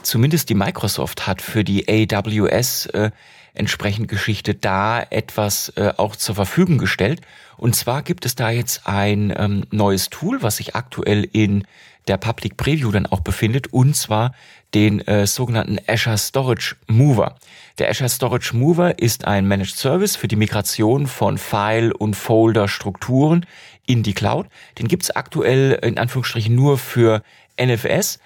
Zumindest 0.09 0.49
die 0.49 0.55
Microsoft 0.55 1.27
hat 1.27 1.43
für 1.43 1.65
die 1.65 1.87
AWS 1.87 2.87
äh, 2.87 3.11
entsprechend 3.53 4.09
Geschichte 4.09 4.55
da 4.55 5.03
etwas 5.03 5.69
äh, 5.77 5.93
auch 5.99 6.17
zur 6.17 6.35
Verfügung 6.35 6.79
gestellt. 6.79 7.21
Und 7.59 7.77
zwar 7.77 8.01
gibt 8.01 8.25
es 8.25 8.35
da 8.35 8.49
jetzt 8.49 8.87
ein 8.87 9.35
ähm, 9.37 9.65
neues 9.71 10.09
Tool, 10.09 10.43
was 10.43 10.57
sich 10.57 10.75
aktuell 10.75 11.29
in 11.31 11.65
der 12.07 12.17
Public 12.17 12.57
Preview 12.57 12.91
dann 12.91 13.05
auch 13.05 13.21
befindet, 13.21 13.75
und 13.75 13.95
zwar 13.97 14.33
den 14.73 15.07
äh, 15.07 15.27
sogenannten 15.27 15.79
Azure 15.87 16.17
Storage 16.17 16.77
Mover. 16.87 17.37
Der 17.77 17.91
Azure 17.91 18.09
Storage 18.09 18.57
Mover 18.57 18.99
ist 18.99 19.27
ein 19.27 19.47
Managed 19.47 19.77
Service 19.77 20.17
für 20.17 20.27
die 20.27 20.37
Migration 20.37 21.07
von 21.07 21.37
File- 21.37 21.93
und 21.93 22.15
Folder-Strukturen 22.15 23.45
in 23.85 24.03
die 24.03 24.15
Cloud. 24.15 24.47
Den 24.79 24.89
gibt's 24.89 25.11
aktuell 25.11 25.73
in 25.83 25.99
Anführungsstrichen 25.99 26.55
nur 26.55 26.79
für 26.79 27.23
NFS 27.61 28.21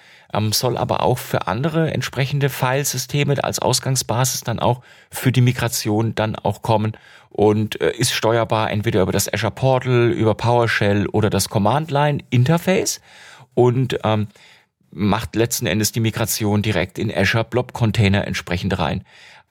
soll 0.53 0.77
aber 0.77 1.03
auch 1.03 1.19
für 1.19 1.47
andere 1.47 1.93
entsprechende 1.93 2.49
Filesysteme 2.49 3.43
als 3.43 3.59
Ausgangsbasis 3.59 4.41
dann 4.43 4.59
auch 4.59 4.83
für 5.11 5.33
die 5.33 5.43
Migration 5.43 6.15
dann 6.15 6.37
auch 6.37 6.63
kommen 6.63 6.93
und 7.29 7.81
äh, 7.81 7.93
ist 7.93 8.13
steuerbar 8.13 8.71
entweder 8.71 9.03
über 9.03 9.13
das 9.13 9.33
Azure 9.33 9.53
Portal, 9.53 10.11
über 10.11 10.35
PowerShell 10.35 11.07
oder 11.07 11.31
das 11.31 11.49
Command 11.49 11.91
Line 11.91 12.21
Interface 12.31 13.01
und 13.55 13.99
ähm, 14.05 14.29
macht 14.91 15.37
letzten 15.37 15.67
Endes 15.67 15.93
die 15.93 16.01
Migration 16.01 16.63
direkt 16.63 16.99
in 16.99 17.15
Azure 17.15 17.45
Blob 17.45 17.73
Container 17.73 18.27
entsprechend 18.27 18.79
rein. 18.79 19.05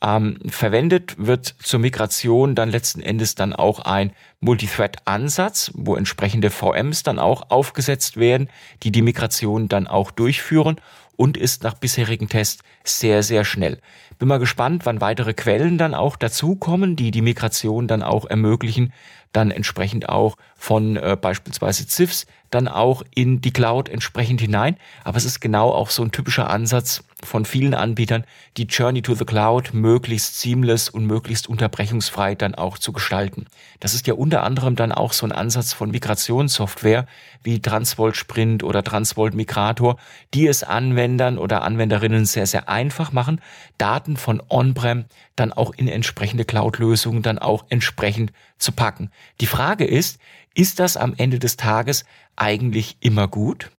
Ähm, 0.03 0.39
verwendet 0.48 1.15
wird 1.17 1.46
zur 1.62 1.79
Migration 1.79 2.55
dann 2.55 2.72
letzten 2.72 3.01
Endes 3.01 3.36
dann 3.36 3.53
auch 3.53 3.79
ein 3.79 4.13
Multithread-Ansatz, 4.39 5.72
wo 5.75 5.96
entsprechende 5.96 6.50
VMs 6.50 7.03
dann 7.03 7.20
auch 7.20 7.51
aufgesetzt 7.51 8.17
werden, 8.17 8.50
die 8.81 8.91
die 8.91 9.03
Migration 9.03 9.67
dann 9.67 9.86
auch 9.86 10.10
durchführen 10.10 10.77
und 11.17 11.38
ist 11.38 11.62
nach 11.62 11.75
bisherigen 11.75 12.29
Tests 12.29 12.63
sehr, 12.84 13.22
sehr 13.22 13.46
schnell. 13.46 13.79
Bin 14.17 14.27
mal 14.27 14.39
gespannt, 14.39 14.88
wann 14.88 15.01
weitere 15.01 15.34
Quellen 15.34 15.77
dann 15.77 15.93
auch 15.93 16.15
dazukommen, 16.15 16.96
die 16.96 17.12
die 17.12 17.22
Migration 17.22 17.88
dann 17.88 18.01
auch 18.01 18.25
ermöglichen. 18.25 18.93
Dann 19.31 19.51
entsprechend 19.51 20.09
auch 20.09 20.38
von 20.55 20.97
äh, 20.97 21.17
beispielsweise 21.19 21.88
CIFS 21.88 22.25
dann 22.51 22.67
auch 22.67 23.03
in 23.15 23.41
die 23.41 23.51
Cloud 23.51 23.89
entsprechend 23.89 24.41
hinein. 24.41 24.75
Aber 25.03 25.17
es 25.17 25.25
ist 25.25 25.39
genau 25.39 25.71
auch 25.71 25.89
so 25.89 26.03
ein 26.03 26.11
typischer 26.11 26.50
Ansatz 26.50 27.03
von 27.23 27.45
vielen 27.45 27.73
Anbietern, 27.73 28.25
die 28.57 28.63
Journey 28.63 29.01
to 29.01 29.15
the 29.15 29.25
Cloud 29.25 29.73
möglichst 29.73 30.41
seamless 30.41 30.89
und 30.89 31.05
möglichst 31.05 31.47
unterbrechungsfrei 31.47 32.35
dann 32.35 32.55
auch 32.55 32.77
zu 32.77 32.91
gestalten. 32.91 33.45
Das 33.79 33.93
ist 33.93 34.05
ja 34.07 34.15
unter 34.15 34.43
anderem 34.43 34.75
dann 34.75 34.91
auch 34.91 35.13
so 35.13 35.25
ein 35.25 35.31
Ansatz 35.31 35.71
von 35.71 35.91
Migrationssoftware 35.91 37.07
wie 37.43 37.61
Transvolt 37.61 38.17
Sprint 38.17 38.63
oder 38.63 38.83
Transvolt 38.83 39.33
Migrator, 39.33 39.97
die 40.33 40.47
es 40.47 40.63
Anwendern 40.63 41.38
oder 41.38 41.61
Anwenderinnen 41.61 42.25
sehr, 42.25 42.47
sehr 42.47 42.69
einfach 42.69 43.11
machen, 43.11 43.39
Daten 43.77 44.17
von 44.17 44.41
On-Prem 44.50 45.05
dann 45.35 45.53
auch 45.53 45.73
in 45.73 45.88
entsprechende 45.88 46.45
Cloud-Lösungen 46.45 47.21
dann 47.21 47.39
auch 47.39 47.65
entsprechend 47.69 48.31
zu 48.57 48.71
packen. 48.71 49.11
Die 49.39 49.47
Frage 49.47 49.85
ist, 49.85 50.19
ist 50.53 50.79
das 50.79 50.97
am 50.97 51.13
Ende 51.17 51.39
des 51.39 51.57
Tages 51.57 52.05
eigentlich 52.35 52.97
immer 53.00 53.27
gut? 53.27 53.71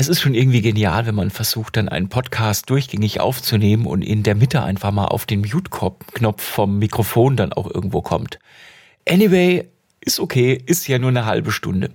Es 0.00 0.06
ist 0.06 0.20
schon 0.20 0.34
irgendwie 0.34 0.62
genial, 0.62 1.06
wenn 1.06 1.16
man 1.16 1.30
versucht, 1.30 1.76
dann 1.76 1.88
einen 1.88 2.08
Podcast 2.08 2.70
durchgängig 2.70 3.18
aufzunehmen 3.18 3.84
und 3.84 4.02
in 4.02 4.22
der 4.22 4.36
Mitte 4.36 4.62
einfach 4.62 4.92
mal 4.92 5.06
auf 5.06 5.26
den 5.26 5.40
Mute-Knopf 5.40 6.40
vom 6.40 6.78
Mikrofon 6.78 7.36
dann 7.36 7.52
auch 7.52 7.68
irgendwo 7.68 8.00
kommt. 8.00 8.38
Anyway, 9.08 9.68
ist 10.00 10.20
okay, 10.20 10.62
ist 10.66 10.86
ja 10.86 11.00
nur 11.00 11.10
eine 11.10 11.26
halbe 11.26 11.50
Stunde. 11.50 11.90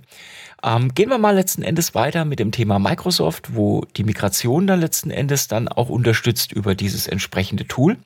Ähm, 0.64 0.94
gehen 0.94 1.10
wir 1.10 1.18
mal 1.18 1.34
letzten 1.34 1.62
Endes 1.62 1.94
weiter 1.94 2.24
mit 2.24 2.38
dem 2.38 2.50
Thema 2.50 2.78
Microsoft, 2.78 3.54
wo 3.54 3.84
die 3.96 4.04
Migration 4.04 4.66
dann 4.66 4.80
letzten 4.80 5.10
Endes 5.10 5.46
dann 5.46 5.68
auch 5.68 5.90
unterstützt 5.90 6.52
über 6.52 6.74
dieses 6.74 7.06
entsprechende 7.06 7.66
Tool. 7.66 7.98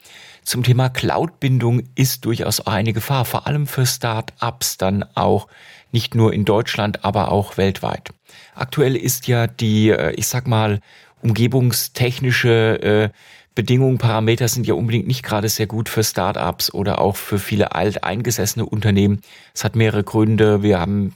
Zum 0.42 0.64
Thema 0.64 0.88
Cloud-Bindung 0.88 1.84
ist 1.94 2.24
durchaus 2.24 2.66
eine 2.66 2.92
Gefahr, 2.92 3.24
vor 3.24 3.46
allem 3.46 3.68
für 3.68 3.86
Start-ups 3.86 4.76
dann 4.76 5.04
auch 5.14 5.46
nicht 5.92 6.16
nur 6.16 6.32
in 6.32 6.44
Deutschland, 6.44 7.04
aber 7.04 7.30
auch 7.30 7.58
weltweit. 7.58 8.10
Aktuell 8.56 8.96
ist 8.96 9.28
ja 9.28 9.46
die, 9.46 9.90
äh, 9.90 10.12
ich 10.16 10.26
sag 10.26 10.48
mal, 10.48 10.80
umgebungstechnische 11.22 12.82
äh, 12.82 13.08
Bedingungen, 13.54 13.98
Parameter 13.98 14.48
sind 14.48 14.66
ja 14.66 14.74
unbedingt 14.74 15.06
nicht 15.06 15.22
gerade 15.22 15.48
sehr 15.48 15.66
gut 15.66 15.88
für 15.88 16.02
Start-ups 16.02 16.72
oder 16.72 17.00
auch 17.00 17.16
für 17.16 17.38
viele 17.38 17.72
alteingesessene 17.72 18.64
Unternehmen. 18.64 19.20
Es 19.54 19.64
hat 19.64 19.76
mehrere 19.76 20.04
Gründe. 20.04 20.62
Wir 20.62 20.80
haben 20.80 21.14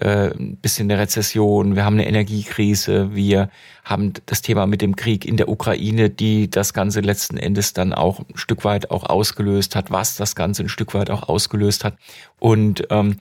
äh, 0.00 0.30
ein 0.30 0.56
bisschen 0.56 0.90
eine 0.90 1.00
Rezession, 1.00 1.76
wir 1.76 1.84
haben 1.84 1.94
eine 1.94 2.06
Energiekrise, 2.06 3.14
wir 3.14 3.50
haben 3.84 4.12
das 4.26 4.42
Thema 4.42 4.66
mit 4.66 4.80
dem 4.80 4.96
Krieg 4.96 5.24
in 5.24 5.36
der 5.36 5.48
Ukraine, 5.48 6.08
die 6.08 6.48
das 6.48 6.72
Ganze 6.72 7.00
letzten 7.00 7.36
Endes 7.36 7.72
dann 7.72 7.92
auch 7.92 8.20
ein 8.20 8.36
Stück 8.36 8.64
weit 8.64 8.90
auch 8.90 9.04
ausgelöst 9.04 9.76
hat, 9.76 9.90
was 9.90 10.16
das 10.16 10.34
Ganze 10.34 10.62
ein 10.62 10.68
Stück 10.68 10.94
weit 10.94 11.10
auch 11.10 11.28
ausgelöst 11.28 11.84
hat. 11.84 11.96
Und 12.38 12.86
ähm, 12.90 13.16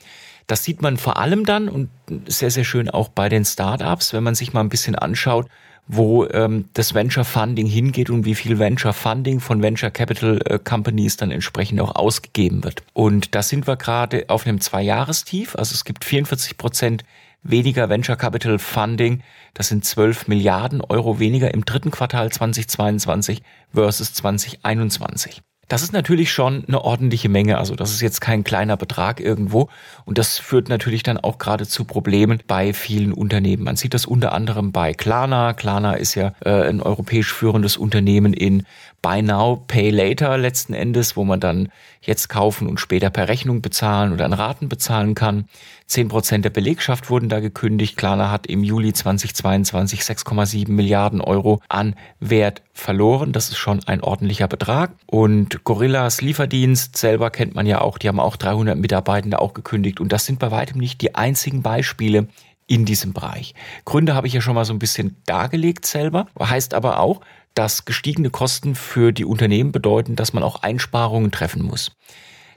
das 0.48 0.64
sieht 0.64 0.82
man 0.82 0.98
vor 0.98 1.18
allem 1.18 1.46
dann 1.46 1.70
und 1.70 1.90
sehr, 2.28 2.52
sehr 2.52 2.64
schön 2.64 2.90
auch 2.90 3.10
bei 3.10 3.30
den 3.30 3.46
Startups, 3.46 4.14
wenn 4.14 4.24
man 4.24 4.36
sich 4.36 4.54
mal 4.54 4.62
ein 4.62 4.70
bisschen 4.70 4.96
anschaut, 4.96 5.48
wo 5.88 6.26
ähm, 6.28 6.70
das 6.74 6.94
Venture 6.94 7.26
Funding 7.26 7.68
hingeht 7.68 8.10
und 8.10 8.26
wie 8.26 8.36
viel 8.36 8.60
Venture 8.60 8.94
Funding 8.94 9.40
von 9.40 9.62
Venture 9.62 9.92
Capital 9.92 10.40
äh, 10.46 10.60
Companies 10.60 11.18
dann 11.18 11.32
entsprechend 11.32 11.82
auch 11.82 11.96
ausgegeben 11.96 12.64
wird. 12.64 12.84
Und 12.94 13.36
da 13.36 13.42
sind 13.42 13.68
wir 13.68 13.76
gerade 13.76 14.26
auf 14.30 14.46
einem 14.46 14.62
Zwei-Jahrestief. 14.62 15.56
Also 15.56 15.74
es 15.74 15.84
gibt 15.84 16.06
44 16.06 16.58
Prozent 16.58 17.04
weniger 17.44 17.90
Venture 17.90 18.16
Capital 18.16 18.60
Funding. 18.60 19.22
Das 19.54 19.68
sind 19.68 19.84
12 19.84 20.28
Milliarden 20.28 20.82
Euro 20.82 21.20
weniger 21.20 21.54
im 21.54 21.66
dritten 21.66 21.92
Quartal 21.92 22.32
2022 22.32 23.42
versus 23.74 24.14
2021. 24.14 25.42
Das 25.72 25.84
ist 25.84 25.94
natürlich 25.94 26.34
schon 26.34 26.66
eine 26.68 26.84
ordentliche 26.84 27.30
Menge. 27.30 27.58
Also 27.58 27.76
das 27.76 27.92
ist 27.92 28.02
jetzt 28.02 28.20
kein 28.20 28.44
kleiner 28.44 28.76
Betrag 28.76 29.22
irgendwo. 29.22 29.70
Und 30.04 30.18
das 30.18 30.38
führt 30.38 30.68
natürlich 30.68 31.02
dann 31.02 31.18
auch 31.18 31.38
gerade 31.38 31.66
zu 31.66 31.86
Problemen 31.86 32.42
bei 32.46 32.74
vielen 32.74 33.14
Unternehmen. 33.14 33.64
Man 33.64 33.78
sieht 33.78 33.94
das 33.94 34.06
unter 34.06 34.34
anderem 34.34 34.74
bei 34.74 34.94
Klarna. 34.94 35.54
Klarna 35.54 35.94
ist 35.94 36.16
ja 36.16 36.34
äh, 36.44 36.68
ein 36.68 36.82
europäisch 36.82 37.32
führendes 37.32 37.78
Unternehmen 37.78 38.34
in 38.34 38.66
Buy 39.02 39.24
Now, 39.24 39.64
Pay 39.68 39.90
Later 39.90 40.38
letzten 40.38 40.74
Endes, 40.74 41.18
wo 41.18 41.24
man 41.24 41.40
dann 41.40 41.70
jetzt 42.02 42.30
kaufen 42.30 42.68
und 42.68 42.80
später 42.80 43.10
per 43.10 43.28
Rechnung 43.28 43.62
bezahlen 43.62 44.14
oder 44.14 44.26
an 44.26 44.34
Raten 44.34 44.70
bezahlen 44.70 45.16
kann. 45.16 45.46
Zehn 45.88 46.08
Prozent 46.08 46.46
der 46.46 46.52
Belegschaft 46.52 47.10
wurden 47.10 47.28
da 47.28 47.40
gekündigt. 47.40 47.98
Klarna 47.98 48.30
hat 48.30 48.46
im 48.46 48.64
Juli 48.64 48.94
2022 48.94 50.02
6,7 50.02 50.72
Milliarden 50.72 51.20
Euro 51.20 51.62
an 51.68 51.96
Wert 52.20 52.62
verloren. 52.74 53.32
Das 53.32 53.50
ist 53.50 53.58
schon 53.58 53.84
ein 53.88 54.02
ordentlicher 54.02 54.48
Betrag. 54.48 54.92
Und 55.08 55.64
Gorillas 55.64 56.22
Lieferdienst 56.22 56.96
selber 56.96 57.32
kennt 57.32 57.56
man 57.56 57.66
ja 57.66 57.82
auch. 57.82 57.98
Die 57.98 58.08
haben 58.08 58.20
auch 58.20 58.36
300 58.36 58.78
Mitarbeitende 58.78 59.40
auch 59.40 59.54
gekündigt. 59.54 60.00
Und 60.00 60.12
das 60.12 60.26
sind 60.26 60.38
bei 60.38 60.52
weitem 60.52 60.80
nicht 60.80 61.02
die 61.02 61.16
einzigen 61.16 61.64
Beispiele, 61.64 62.28
in 62.72 62.86
diesem 62.86 63.12
Bereich. 63.12 63.54
Gründe 63.84 64.16
habe 64.16 64.28
ich 64.28 64.34
ja 64.34 64.40
schon 64.40 64.56
mal 64.56 64.64
so 64.64 64.72
ein 64.72 64.80
bisschen 64.80 65.18
dargelegt 65.26 65.86
selber. 65.86 66.28
Heißt 66.40 66.74
aber 66.74 67.02
auch, 67.02 67.20
dass 67.54 67.86
gestiegene 67.86 68.30
Kosten 68.30 68.76
für 68.76 69.12
die 69.12 69.26
Unternehmen 69.26 69.72
bedeuten, 69.72 70.16
dass 70.16 70.34
man 70.34 70.44
auch 70.44 70.64
Einsparungen 70.64 71.32
treffen 71.32 71.64
muss. 71.64 71.92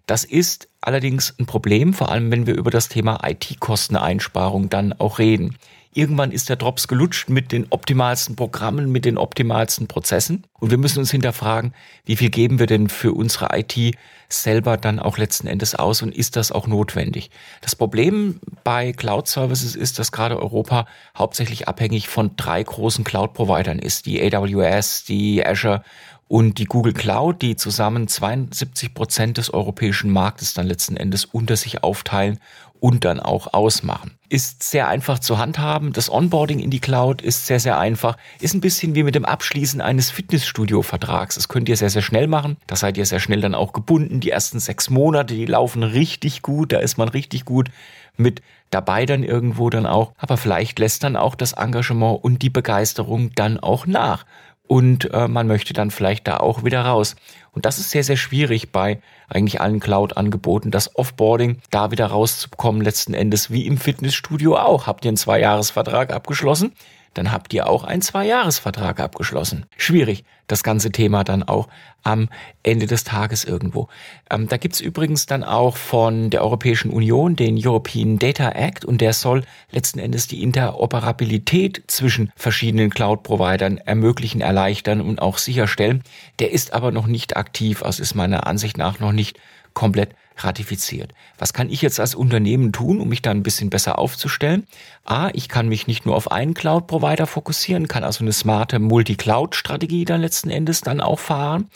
Das 0.06 0.24
ist 0.24 0.68
allerdings 0.80 1.34
ein 1.38 1.46
Problem, 1.46 1.94
vor 1.94 2.10
allem 2.10 2.30
wenn 2.30 2.46
wir 2.46 2.54
über 2.54 2.70
das 2.70 2.88
Thema 2.88 3.20
IT-Kosteneinsparung 3.26 4.68
dann 4.68 4.92
auch 4.92 5.18
reden. 5.18 5.56
Irgendwann 5.96 6.32
ist 6.32 6.48
der 6.48 6.56
Drops 6.56 6.88
gelutscht 6.88 7.28
mit 7.28 7.52
den 7.52 7.68
optimalsten 7.70 8.34
Programmen, 8.34 8.90
mit 8.90 9.04
den 9.04 9.16
optimalsten 9.16 9.86
Prozessen. 9.86 10.42
Und 10.58 10.70
wir 10.70 10.78
müssen 10.78 10.98
uns 10.98 11.12
hinterfragen, 11.12 11.72
wie 12.04 12.16
viel 12.16 12.30
geben 12.30 12.58
wir 12.58 12.66
denn 12.66 12.88
für 12.88 13.12
unsere 13.12 13.56
IT 13.56 13.96
selber 14.28 14.76
dann 14.76 14.98
auch 14.98 15.18
letzten 15.18 15.46
Endes 15.46 15.76
aus 15.76 16.02
und 16.02 16.12
ist 16.12 16.34
das 16.34 16.50
auch 16.50 16.66
notwendig? 16.66 17.30
Das 17.60 17.76
Problem 17.76 18.40
bei 18.64 18.92
Cloud 18.92 19.28
Services 19.28 19.76
ist, 19.76 20.00
dass 20.00 20.10
gerade 20.10 20.36
Europa 20.36 20.86
hauptsächlich 21.16 21.68
abhängig 21.68 22.08
von 22.08 22.32
drei 22.36 22.60
großen 22.64 23.04
Cloud-Providern 23.04 23.78
ist. 23.78 24.06
Die 24.06 24.20
AWS, 24.20 25.04
die 25.04 25.46
Azure 25.46 25.84
und 26.26 26.58
die 26.58 26.64
Google 26.64 26.94
Cloud, 26.94 27.40
die 27.40 27.54
zusammen 27.54 28.08
72 28.08 28.94
Prozent 28.94 29.38
des 29.38 29.54
europäischen 29.54 30.10
Marktes 30.10 30.54
dann 30.54 30.66
letzten 30.66 30.96
Endes 30.96 31.24
unter 31.24 31.54
sich 31.54 31.84
aufteilen 31.84 32.40
und 32.80 33.04
dann 33.04 33.20
auch 33.20 33.54
ausmachen. 33.54 34.18
Ist 34.34 34.64
sehr 34.64 34.88
einfach 34.88 35.20
zu 35.20 35.38
handhaben. 35.38 35.92
Das 35.92 36.10
Onboarding 36.10 36.58
in 36.58 36.70
die 36.70 36.80
Cloud 36.80 37.22
ist 37.22 37.46
sehr, 37.46 37.60
sehr 37.60 37.78
einfach. 37.78 38.16
Ist 38.40 38.52
ein 38.52 38.60
bisschen 38.60 38.96
wie 38.96 39.04
mit 39.04 39.14
dem 39.14 39.24
Abschließen 39.24 39.80
eines 39.80 40.10
Fitnessstudio-Vertrags. 40.10 41.36
Das 41.36 41.46
könnt 41.46 41.68
ihr 41.68 41.76
sehr, 41.76 41.88
sehr 41.88 42.02
schnell 42.02 42.26
machen. 42.26 42.56
Da 42.66 42.74
seid 42.74 42.98
ihr 42.98 43.06
sehr 43.06 43.20
schnell 43.20 43.40
dann 43.40 43.54
auch 43.54 43.72
gebunden. 43.72 44.18
Die 44.18 44.30
ersten 44.30 44.58
sechs 44.58 44.90
Monate, 44.90 45.34
die 45.34 45.46
laufen 45.46 45.84
richtig 45.84 46.42
gut. 46.42 46.72
Da 46.72 46.78
ist 46.78 46.98
man 46.98 47.08
richtig 47.08 47.44
gut 47.44 47.68
mit 48.16 48.42
dabei 48.70 49.06
dann 49.06 49.22
irgendwo 49.22 49.70
dann 49.70 49.86
auch. 49.86 50.14
Aber 50.16 50.36
vielleicht 50.36 50.80
lässt 50.80 51.04
dann 51.04 51.14
auch 51.14 51.36
das 51.36 51.52
Engagement 51.52 52.24
und 52.24 52.42
die 52.42 52.50
Begeisterung 52.50 53.30
dann 53.36 53.60
auch 53.60 53.86
nach 53.86 54.24
und 54.66 55.12
äh, 55.12 55.28
man 55.28 55.46
möchte 55.46 55.74
dann 55.74 55.90
vielleicht 55.90 56.26
da 56.26 56.38
auch 56.38 56.64
wieder 56.64 56.82
raus. 56.82 57.16
Und 57.54 57.64
das 57.64 57.78
ist 57.78 57.90
sehr, 57.90 58.04
sehr 58.04 58.16
schwierig 58.16 58.72
bei 58.72 59.00
eigentlich 59.28 59.60
allen 59.60 59.80
Cloud-Angeboten, 59.80 60.70
das 60.70 60.96
Offboarding 60.96 61.58
da 61.70 61.90
wieder 61.90 62.06
rauszukommen, 62.06 62.82
letzten 62.82 63.14
Endes 63.14 63.50
wie 63.50 63.66
im 63.66 63.78
Fitnessstudio 63.78 64.56
auch. 64.56 64.86
Habt 64.86 65.04
ihr 65.04 65.10
einen 65.10 65.16
Zweijahresvertrag 65.16 66.12
abgeschlossen? 66.12 66.72
Dann 67.14 67.32
habt 67.32 67.54
ihr 67.54 67.68
auch 67.68 67.84
einen 67.84 68.02
Zweijahresvertrag 68.02 69.00
abgeschlossen. 69.00 69.66
Schwierig, 69.76 70.24
das 70.46 70.62
ganze 70.62 70.92
Thema 70.92 71.24
dann 71.24 71.42
auch 71.42 71.68
am 72.02 72.28
Ende 72.62 72.86
des 72.86 73.04
Tages 73.04 73.44
irgendwo. 73.44 73.88
Ähm, 74.30 74.48
da 74.48 74.58
gibt's 74.58 74.80
übrigens 74.80 75.26
dann 75.26 75.42
auch 75.42 75.76
von 75.76 76.30
der 76.30 76.42
Europäischen 76.42 76.90
Union 76.90 77.34
den 77.34 77.58
European 77.58 78.18
Data 78.18 78.50
Act 78.50 78.84
und 78.84 79.00
der 79.00 79.14
soll 79.14 79.44
letzten 79.70 79.98
Endes 79.98 80.28
die 80.28 80.42
Interoperabilität 80.42 81.84
zwischen 81.86 82.30
verschiedenen 82.36 82.90
Cloud-Providern 82.90 83.78
ermöglichen, 83.78 84.42
erleichtern 84.42 85.00
und 85.00 85.22
auch 85.22 85.38
sicherstellen. 85.38 86.02
Der 86.38 86.52
ist 86.52 86.74
aber 86.74 86.92
noch 86.92 87.06
nicht 87.06 87.36
aktiv, 87.36 87.82
also 87.82 88.02
ist 88.02 88.14
meiner 88.14 88.46
Ansicht 88.46 88.76
nach 88.76 89.00
noch 89.00 89.12
nicht 89.12 89.40
komplett 89.72 90.10
ratifiziert. 90.36 91.12
Was 91.38 91.52
kann 91.52 91.70
ich 91.70 91.82
jetzt 91.82 92.00
als 92.00 92.14
Unternehmen 92.14 92.72
tun, 92.72 93.00
um 93.00 93.08
mich 93.08 93.22
da 93.22 93.30
ein 93.30 93.42
bisschen 93.42 93.70
besser 93.70 93.98
aufzustellen? 93.98 94.66
A, 95.04 95.28
ich 95.32 95.48
kann 95.48 95.68
mich 95.68 95.86
nicht 95.86 96.06
nur 96.06 96.16
auf 96.16 96.30
einen 96.30 96.54
Cloud-Provider 96.54 97.26
fokussieren, 97.26 97.88
kann 97.88 98.04
also 98.04 98.24
eine 98.24 98.32
smarte 98.32 98.78
Multi-Cloud-Strategie 98.78 100.04
dann 100.04 100.20
letzten 100.20 100.50
Endes 100.50 100.80
dann 100.80 101.00
auch 101.00 101.20
fahren. 101.20 101.68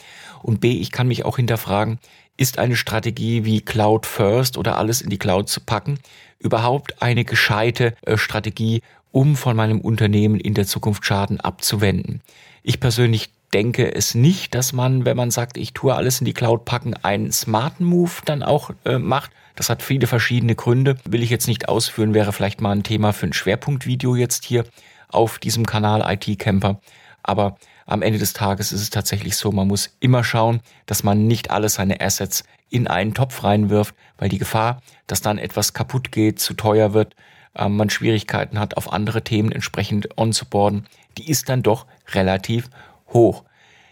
Und 0.43 0.61
B, 0.61 0.73
ich 0.73 0.91
kann 0.91 1.09
mich 1.09 1.25
auch 1.25 1.37
hinterfragen, 1.37 1.99
ist 2.37 2.59
eine 2.59 2.77
Strategie 2.77 3.45
wie 3.45 3.61
Cloud 3.61 4.07
First 4.07 4.59
oder 4.59 4.79
alles 4.79 5.01
in 5.01 5.11
die 5.11 5.19
Cloud 5.19 5.49
zu 5.49 5.61
packen 5.61 5.99
überhaupt 6.39 7.03
eine 7.03 7.25
gescheite 7.25 7.95
äh, 8.03 8.17
Strategie, 8.17 8.83
um 9.11 9.37
von 9.37 9.57
meinem 9.57 9.81
Unternehmen 9.81 10.39
in 10.39 10.55
der 10.55 10.67
Zukunft 10.67 11.05
Schaden 11.05 11.41
abzuwenden? 11.41 12.21
Ich 12.63 12.81
persönlich 12.81 13.31
denke 13.53 13.95
es 13.95 14.15
nicht, 14.15 14.55
dass 14.55 14.73
man, 14.73 15.05
wenn 15.05 15.17
man 15.17 15.31
sagt, 15.31 15.57
ich 15.57 15.73
tue 15.73 15.95
alles 15.95 16.21
in 16.21 16.25
die 16.25 16.35
Cloud 16.35 16.65
packen, 16.65 16.95
einen 16.95 17.33
smarten 17.33 17.85
Move 17.85 18.13
dann 18.25 18.43
auch 18.43 18.71
äh, 18.85 18.99
macht. 18.99 19.31
Das 19.57 19.71
hat 19.71 19.83
viele 19.83 20.07
verschiedene 20.07 20.55
Gründe. 20.55 20.97
Will 21.09 21.23
ich 21.23 21.31
jetzt 21.31 21.49
nicht 21.49 21.69
ausführen, 21.69 22.15
wäre 22.15 22.33
vielleicht 22.33 22.61
mal 22.61 22.73
ein 22.73 22.83
Thema 22.83 23.13
für 23.13 23.27
ein 23.27 23.33
Schwerpunktvideo 23.33 24.15
jetzt 24.17 24.45
hier 24.45 24.65
auf 25.09 25.39
diesem 25.39 25.67
Kanal 25.67 26.05
IT 26.13 26.39
Camper. 26.39 26.81
Aber 27.23 27.57
am 27.87 28.03
Ende 28.03 28.19
des 28.19 28.35
Tages 28.35 28.71
ist 28.73 28.83
es 28.83 28.91
tatsächlich 28.91 29.37
so, 29.37 29.51
man 29.51 29.67
muss 29.67 29.97
immer 30.01 30.23
schauen, 30.23 30.61
dass 30.87 31.03
man 31.03 31.27
nicht 31.27 31.51
alle 31.51 31.69
seine 31.69 32.01
Assets 32.01 32.45
in 32.71 32.87
einen 32.87 33.15
Topf 33.15 33.45
reinwirft, 33.45 33.95
weil 34.19 34.29
die 34.29 34.39
Gefahr, 34.39 34.83
dass 35.07 35.23
dann 35.23 35.39
etwas 35.39 35.73
kaputt 35.73 36.13
geht, 36.13 36.39
zu 36.39 36.55
teuer 36.55 36.93
wird, 36.93 37.17
äh, 37.55 37.69
man 37.69 37.91
Schwierigkeiten 37.91 38.59
hat, 38.59 38.77
auf 38.77 38.93
andere 38.93 39.25
Themen 39.25 39.53
entsprechend 39.53 40.19
onzuboarden, 40.19 40.87
die 41.17 41.31
ist 41.31 41.49
dann 41.49 41.63
doch 41.63 41.87
relativ 42.13 42.69
hoch. 43.13 43.45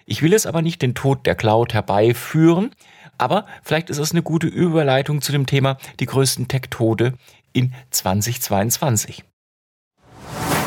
Ich 0.05 0.23
will 0.23 0.33
es 0.33 0.47
aber 0.47 0.63
nicht 0.63 0.83
den 0.83 0.95
Tod 0.95 1.27
der 1.27 1.35
Cloud 1.35 1.75
herbeiführen, 1.75 2.71
aber 3.19 3.47
vielleicht 3.63 3.91
ist 3.91 3.99
es 3.99 4.13
eine 4.13 4.23
gute 4.23 4.47
Überleitung 4.47 5.21
zu 5.21 5.33
dem 5.33 5.47
Thema 5.47 5.79
die 5.99 6.07
größten 6.07 6.49
Tech-Tode 6.49 7.15
in 7.53 7.75
2022. 7.91 9.25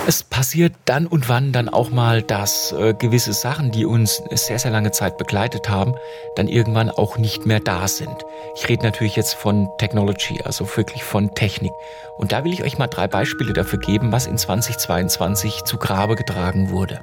Es 0.10 0.24
passiert 0.24 0.74
dann 0.86 1.06
und 1.06 1.30
wann 1.30 1.52
dann 1.52 1.70
auch 1.70 1.92
mal, 1.92 2.24
dass 2.24 2.72
äh, 2.72 2.96
gewisse 2.96 3.32
Sachen, 3.32 3.70
die 3.70 3.86
uns 3.86 4.24
sehr, 4.32 4.58
sehr 4.58 4.72
lange 4.72 4.90
Zeit 4.90 5.20
begleitet 5.20 5.70
haben, 5.70 5.94
dann 6.36 6.48
irgendwann 6.48 6.90
auch 6.90 7.20
nicht 7.20 7.46
mehr 7.46 7.60
da 7.60 7.88
sind. 7.88 8.26
Ich 8.56 8.68
rede 8.68 8.82
natürlich 8.82 9.16
jetzt 9.16 9.36
von 9.36 9.70
Technology, 9.78 10.42
also 10.44 10.66
wirklich 10.76 11.04
von 11.04 11.36
Technik. 11.36 11.74
Und 12.18 12.32
da 12.32 12.44
will 12.44 12.54
ich 12.54 12.64
euch 12.64 12.80
mal 12.80 12.88
drei 12.88 13.08
Beispiele 13.08 13.54
dafür 13.54 13.78
geben, 13.78 14.12
was 14.12 14.26
in 14.26 14.40
2022 14.40 15.66
zu 15.66 15.78
Grabe 15.78 16.16
getragen 16.16 16.72
wurde. 16.72 17.02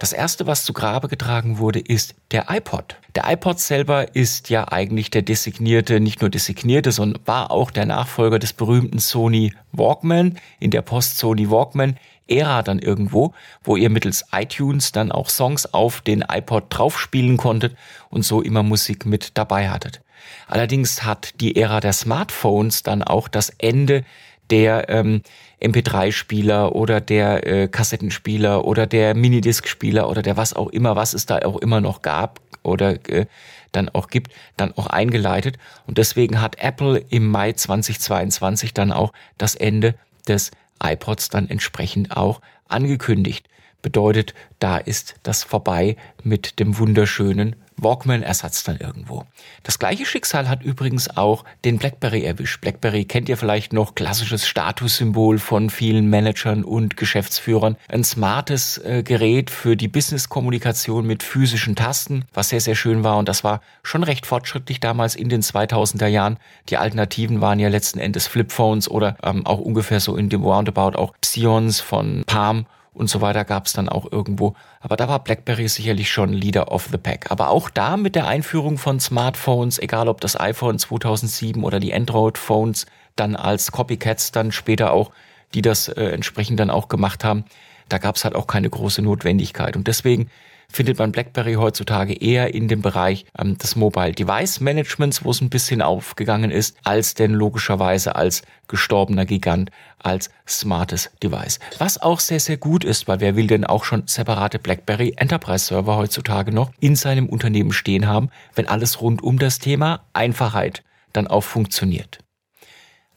Das 0.00 0.12
erste, 0.12 0.48
was 0.48 0.64
zu 0.64 0.72
Grabe 0.72 1.06
getragen 1.06 1.58
wurde, 1.58 1.78
ist 1.78 2.16
der 2.32 2.46
iPod. 2.50 2.96
Der 3.14 3.30
iPod 3.30 3.60
selber 3.60 4.16
ist 4.16 4.50
ja 4.50 4.66
eigentlich 4.66 5.10
der 5.10 5.22
designierte, 5.22 6.00
nicht 6.00 6.22
nur 6.22 6.30
designierte, 6.30 6.90
sondern 6.90 7.22
war 7.24 7.52
auch 7.52 7.70
der 7.70 7.86
Nachfolger 7.86 8.40
des 8.40 8.52
berühmten 8.52 8.98
Sony 8.98 9.52
Walkman 9.70 10.40
in 10.58 10.72
der 10.72 10.82
Post-Sony 10.82 11.52
Walkman 11.52 11.96
Ära 12.28 12.62
dann 12.62 12.78
irgendwo, 12.78 13.32
wo 13.62 13.76
ihr 13.76 13.90
mittels 13.90 14.24
iTunes 14.32 14.92
dann 14.92 15.12
auch 15.12 15.28
Songs 15.28 15.72
auf 15.72 16.00
den 16.00 16.24
iPod 16.28 16.64
draufspielen 16.70 17.36
konntet 17.36 17.76
und 18.10 18.24
so 18.24 18.42
immer 18.42 18.62
Musik 18.62 19.06
mit 19.06 19.36
dabei 19.36 19.70
hattet. 19.70 20.00
Allerdings 20.46 21.04
hat 21.04 21.40
die 21.40 21.56
Ära 21.56 21.80
der 21.80 21.92
Smartphones 21.92 22.82
dann 22.82 23.02
auch 23.02 23.28
das 23.28 23.50
Ende 23.58 24.04
der 24.50 24.88
ähm, 24.88 25.22
MP3-Spieler 25.60 26.74
oder 26.74 27.00
der 27.00 27.46
äh, 27.46 27.68
Kassettenspieler 27.68 28.64
oder 28.64 28.86
der 28.86 29.14
Minidisc-Spieler 29.14 30.08
oder 30.08 30.22
der 30.22 30.36
was 30.36 30.54
auch 30.54 30.68
immer, 30.68 30.96
was 30.96 31.14
es 31.14 31.26
da 31.26 31.38
auch 31.40 31.58
immer 31.58 31.80
noch 31.80 32.02
gab 32.02 32.40
oder 32.62 32.96
äh, 33.08 33.26
dann 33.72 33.88
auch 33.90 34.08
gibt, 34.08 34.32
dann 34.56 34.72
auch 34.76 34.86
eingeleitet. 34.86 35.58
Und 35.86 35.98
deswegen 35.98 36.40
hat 36.40 36.58
Apple 36.58 37.04
im 37.10 37.30
Mai 37.30 37.52
2022 37.52 38.72
dann 38.72 38.92
auch 38.92 39.12
das 39.36 39.54
Ende 39.54 39.94
des 40.26 40.50
iPods 40.82 41.28
dann 41.28 41.48
entsprechend 41.48 42.16
auch 42.16 42.40
angekündigt. 42.66 43.48
Bedeutet, 43.82 44.34
da 44.58 44.78
ist 44.78 45.16
das 45.22 45.44
vorbei 45.44 45.96
mit 46.22 46.58
dem 46.58 46.78
wunderschönen 46.78 47.56
Walkman-Ersatz 47.82 48.64
dann 48.64 48.78
irgendwo. 48.78 49.24
Das 49.62 49.78
gleiche 49.78 50.06
Schicksal 50.06 50.48
hat 50.48 50.62
übrigens 50.62 51.16
auch 51.16 51.44
den 51.64 51.78
BlackBerry 51.78 52.24
erwischt. 52.24 52.60
BlackBerry 52.60 53.04
kennt 53.04 53.28
ihr 53.28 53.36
vielleicht 53.36 53.72
noch, 53.72 53.94
klassisches 53.94 54.46
Statussymbol 54.46 55.38
von 55.38 55.70
vielen 55.70 56.10
Managern 56.10 56.64
und 56.64 56.96
Geschäftsführern. 56.96 57.76
Ein 57.88 58.04
smartes 58.04 58.78
äh, 58.78 59.02
Gerät 59.02 59.50
für 59.50 59.76
die 59.76 59.88
Business-Kommunikation 59.88 61.06
mit 61.06 61.22
physischen 61.22 61.76
Tasten, 61.76 62.24
was 62.32 62.50
sehr, 62.50 62.60
sehr 62.60 62.74
schön 62.74 63.04
war. 63.04 63.18
Und 63.18 63.28
das 63.28 63.44
war 63.44 63.60
schon 63.82 64.02
recht 64.02 64.26
fortschrittlich 64.26 64.80
damals 64.80 65.14
in 65.14 65.28
den 65.28 65.42
2000er 65.42 66.06
Jahren. 66.06 66.38
Die 66.68 66.76
Alternativen 66.76 67.40
waren 67.40 67.58
ja 67.58 67.68
letzten 67.68 67.98
Endes 67.98 68.26
Flipphones 68.26 68.90
oder 68.90 69.16
ähm, 69.22 69.46
auch 69.46 69.58
ungefähr 69.58 70.00
so 70.00 70.16
in 70.16 70.28
dem 70.28 70.42
Roundabout 70.42 70.98
auch 70.98 71.14
Psions 71.20 71.80
von 71.80 72.24
Palm 72.26 72.66
und 72.92 73.08
so 73.08 73.20
weiter 73.20 73.44
gab 73.44 73.66
es 73.66 73.72
dann 73.72 73.88
auch 73.88 74.10
irgendwo. 74.10 74.54
Aber 74.80 74.96
da 74.96 75.08
war 75.08 75.22
BlackBerry 75.22 75.68
sicherlich 75.68 76.10
schon 76.10 76.32
Leader 76.32 76.72
of 76.72 76.88
the 76.90 76.98
Pack. 76.98 77.30
Aber 77.30 77.50
auch 77.50 77.70
da 77.70 77.96
mit 77.96 78.14
der 78.14 78.26
Einführung 78.26 78.78
von 78.78 78.98
Smartphones, 78.98 79.78
egal 79.78 80.08
ob 80.08 80.20
das 80.20 80.38
iPhone 80.38 80.78
2007 80.78 81.62
oder 81.62 81.80
die 81.80 81.94
Android-Phones, 81.94 82.86
dann 83.16 83.36
als 83.36 83.72
Copycats 83.72 84.32
dann 84.32 84.52
später 84.52 84.92
auch, 84.92 85.10
die 85.54 85.62
das 85.62 85.88
äh, 85.88 86.06
entsprechend 86.06 86.60
dann 86.60 86.70
auch 86.70 86.88
gemacht 86.88 87.24
haben, 87.24 87.44
da 87.88 87.98
gab 87.98 88.16
es 88.16 88.24
halt 88.24 88.34
auch 88.34 88.46
keine 88.46 88.68
große 88.68 89.02
Notwendigkeit. 89.02 89.76
Und 89.76 89.86
deswegen 89.86 90.30
findet 90.70 90.98
man 90.98 91.12
BlackBerry 91.12 91.54
heutzutage 91.54 92.12
eher 92.12 92.54
in 92.54 92.68
dem 92.68 92.82
Bereich 92.82 93.24
ähm, 93.38 93.56
des 93.58 93.74
Mobile 93.74 94.12
Device 94.12 94.60
Managements, 94.60 95.24
wo 95.24 95.30
es 95.30 95.40
ein 95.40 95.50
bisschen 95.50 95.82
aufgegangen 95.82 96.50
ist, 96.50 96.76
als 96.84 97.14
denn 97.14 97.32
logischerweise 97.32 98.16
als 98.16 98.42
gestorbener 98.68 99.24
Gigant, 99.24 99.70
als 99.98 100.30
smartes 100.46 101.10
Device. 101.22 101.58
Was 101.78 102.00
auch 102.00 102.20
sehr, 102.20 102.40
sehr 102.40 102.58
gut 102.58 102.84
ist, 102.84 103.08
weil 103.08 103.20
wer 103.20 103.34
will 103.34 103.46
denn 103.46 103.64
auch 103.64 103.84
schon 103.84 104.06
separate 104.06 104.58
BlackBerry 104.58 105.14
Enterprise 105.16 105.66
Server 105.66 105.96
heutzutage 105.96 106.52
noch 106.52 106.70
in 106.80 106.96
seinem 106.96 107.28
Unternehmen 107.28 107.72
stehen 107.72 108.06
haben, 108.06 108.30
wenn 108.54 108.68
alles 108.68 109.00
rund 109.00 109.22
um 109.22 109.38
das 109.38 109.58
Thema 109.58 110.04
Einfachheit 110.12 110.84
dann 111.12 111.26
auch 111.26 111.44
funktioniert. 111.44 112.18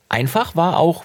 Einfach 0.08 0.56
war 0.56 0.78
auch 0.78 1.04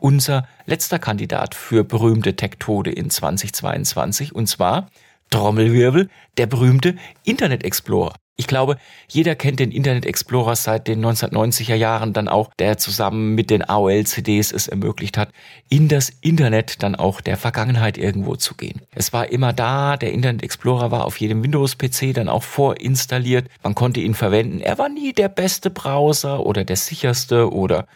unser 0.00 0.46
letzter 0.66 0.98
Kandidat 0.98 1.56
für 1.56 1.82
berühmte 1.82 2.36
Tech-Tode 2.36 2.92
in 2.92 3.10
2022 3.10 4.34
und 4.34 4.46
zwar 4.46 4.88
Trommelwirbel, 5.30 6.08
der 6.36 6.46
berühmte 6.46 6.96
Internet 7.24 7.64
Explorer. 7.64 8.14
Ich 8.40 8.46
glaube, 8.46 8.76
jeder 9.08 9.34
kennt 9.34 9.58
den 9.58 9.72
Internet 9.72 10.06
Explorer 10.06 10.54
seit 10.54 10.86
den 10.86 11.04
1990er 11.04 11.74
Jahren 11.74 12.12
dann 12.12 12.28
auch, 12.28 12.50
der 12.60 12.78
zusammen 12.78 13.34
mit 13.34 13.50
den 13.50 13.68
AOL-CDs 13.68 14.52
es 14.52 14.68
ermöglicht 14.68 15.18
hat, 15.18 15.30
in 15.68 15.88
das 15.88 16.08
Internet 16.20 16.84
dann 16.84 16.94
auch 16.94 17.20
der 17.20 17.36
Vergangenheit 17.36 17.98
irgendwo 17.98 18.36
zu 18.36 18.54
gehen. 18.54 18.80
Es 18.94 19.12
war 19.12 19.32
immer 19.32 19.52
da, 19.52 19.96
der 19.96 20.12
Internet 20.12 20.44
Explorer 20.44 20.92
war 20.92 21.04
auf 21.04 21.18
jedem 21.18 21.42
Windows-PC 21.42 22.14
dann 22.14 22.28
auch 22.28 22.44
vorinstalliert, 22.44 23.48
man 23.64 23.74
konnte 23.74 23.98
ihn 23.98 24.14
verwenden. 24.14 24.60
Er 24.60 24.78
war 24.78 24.88
nie 24.88 25.12
der 25.12 25.28
beste 25.28 25.68
Browser 25.68 26.46
oder 26.46 26.62
der 26.62 26.76
sicherste 26.76 27.52
oder 27.52 27.88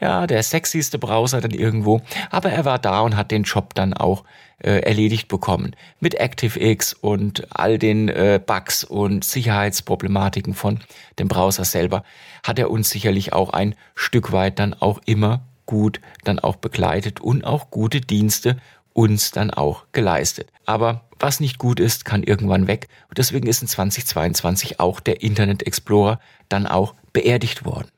ja, 0.00 0.26
der 0.26 0.42
sexyste 0.42 0.98
Browser 0.98 1.40
dann 1.40 1.52
irgendwo, 1.52 2.02
aber 2.30 2.50
er 2.50 2.64
war 2.64 2.78
da 2.78 3.00
und 3.00 3.16
hat 3.16 3.30
den 3.30 3.44
Job 3.44 3.74
dann 3.74 3.94
auch 3.94 4.24
äh, 4.58 4.80
erledigt 4.80 5.28
bekommen. 5.28 5.74
Mit 6.00 6.20
ActiveX 6.20 6.92
und 6.92 7.46
all 7.50 7.78
den 7.78 8.08
äh, 8.08 8.40
Bugs 8.44 8.84
und 8.84 9.24
Sicherheitsproblematiken 9.24 10.54
von 10.54 10.80
dem 11.18 11.28
Browser 11.28 11.64
selber 11.64 12.04
hat 12.42 12.58
er 12.58 12.70
uns 12.70 12.90
sicherlich 12.90 13.32
auch 13.32 13.50
ein 13.50 13.74
Stück 13.94 14.32
weit 14.32 14.58
dann 14.58 14.74
auch 14.74 15.00
immer 15.06 15.40
gut 15.64 16.00
dann 16.24 16.38
auch 16.38 16.56
begleitet 16.56 17.20
und 17.20 17.44
auch 17.44 17.70
gute 17.70 18.00
Dienste 18.00 18.56
uns 18.92 19.30
dann 19.30 19.50
auch 19.50 19.84
geleistet. 19.92 20.48
Aber 20.64 21.02
was 21.18 21.40
nicht 21.40 21.58
gut 21.58 21.80
ist, 21.80 22.04
kann 22.04 22.22
irgendwann 22.22 22.66
weg. 22.66 22.88
Und 23.08 23.18
deswegen 23.18 23.46
ist 23.46 23.62
in 23.62 23.68
2022 23.68 24.80
auch 24.80 25.00
der 25.00 25.22
Internet 25.22 25.66
Explorer 25.66 26.20
dann 26.48 26.66
auch 26.66 26.94
beerdigt 27.12 27.64
worden 27.64 27.88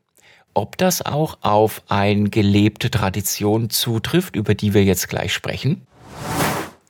ob 0.59 0.77
das 0.77 1.07
auch 1.07 1.39
auf 1.43 1.83
eine 1.89 2.31
gelebte 2.31 2.91
Tradition 2.91 3.71
zutrifft, 3.71 4.35
über 4.35 4.55
die 4.55 4.75
wir 4.75 4.85
jetzt 4.85 5.09
gleich 5.09 5.33
sprechen. 5.33 5.87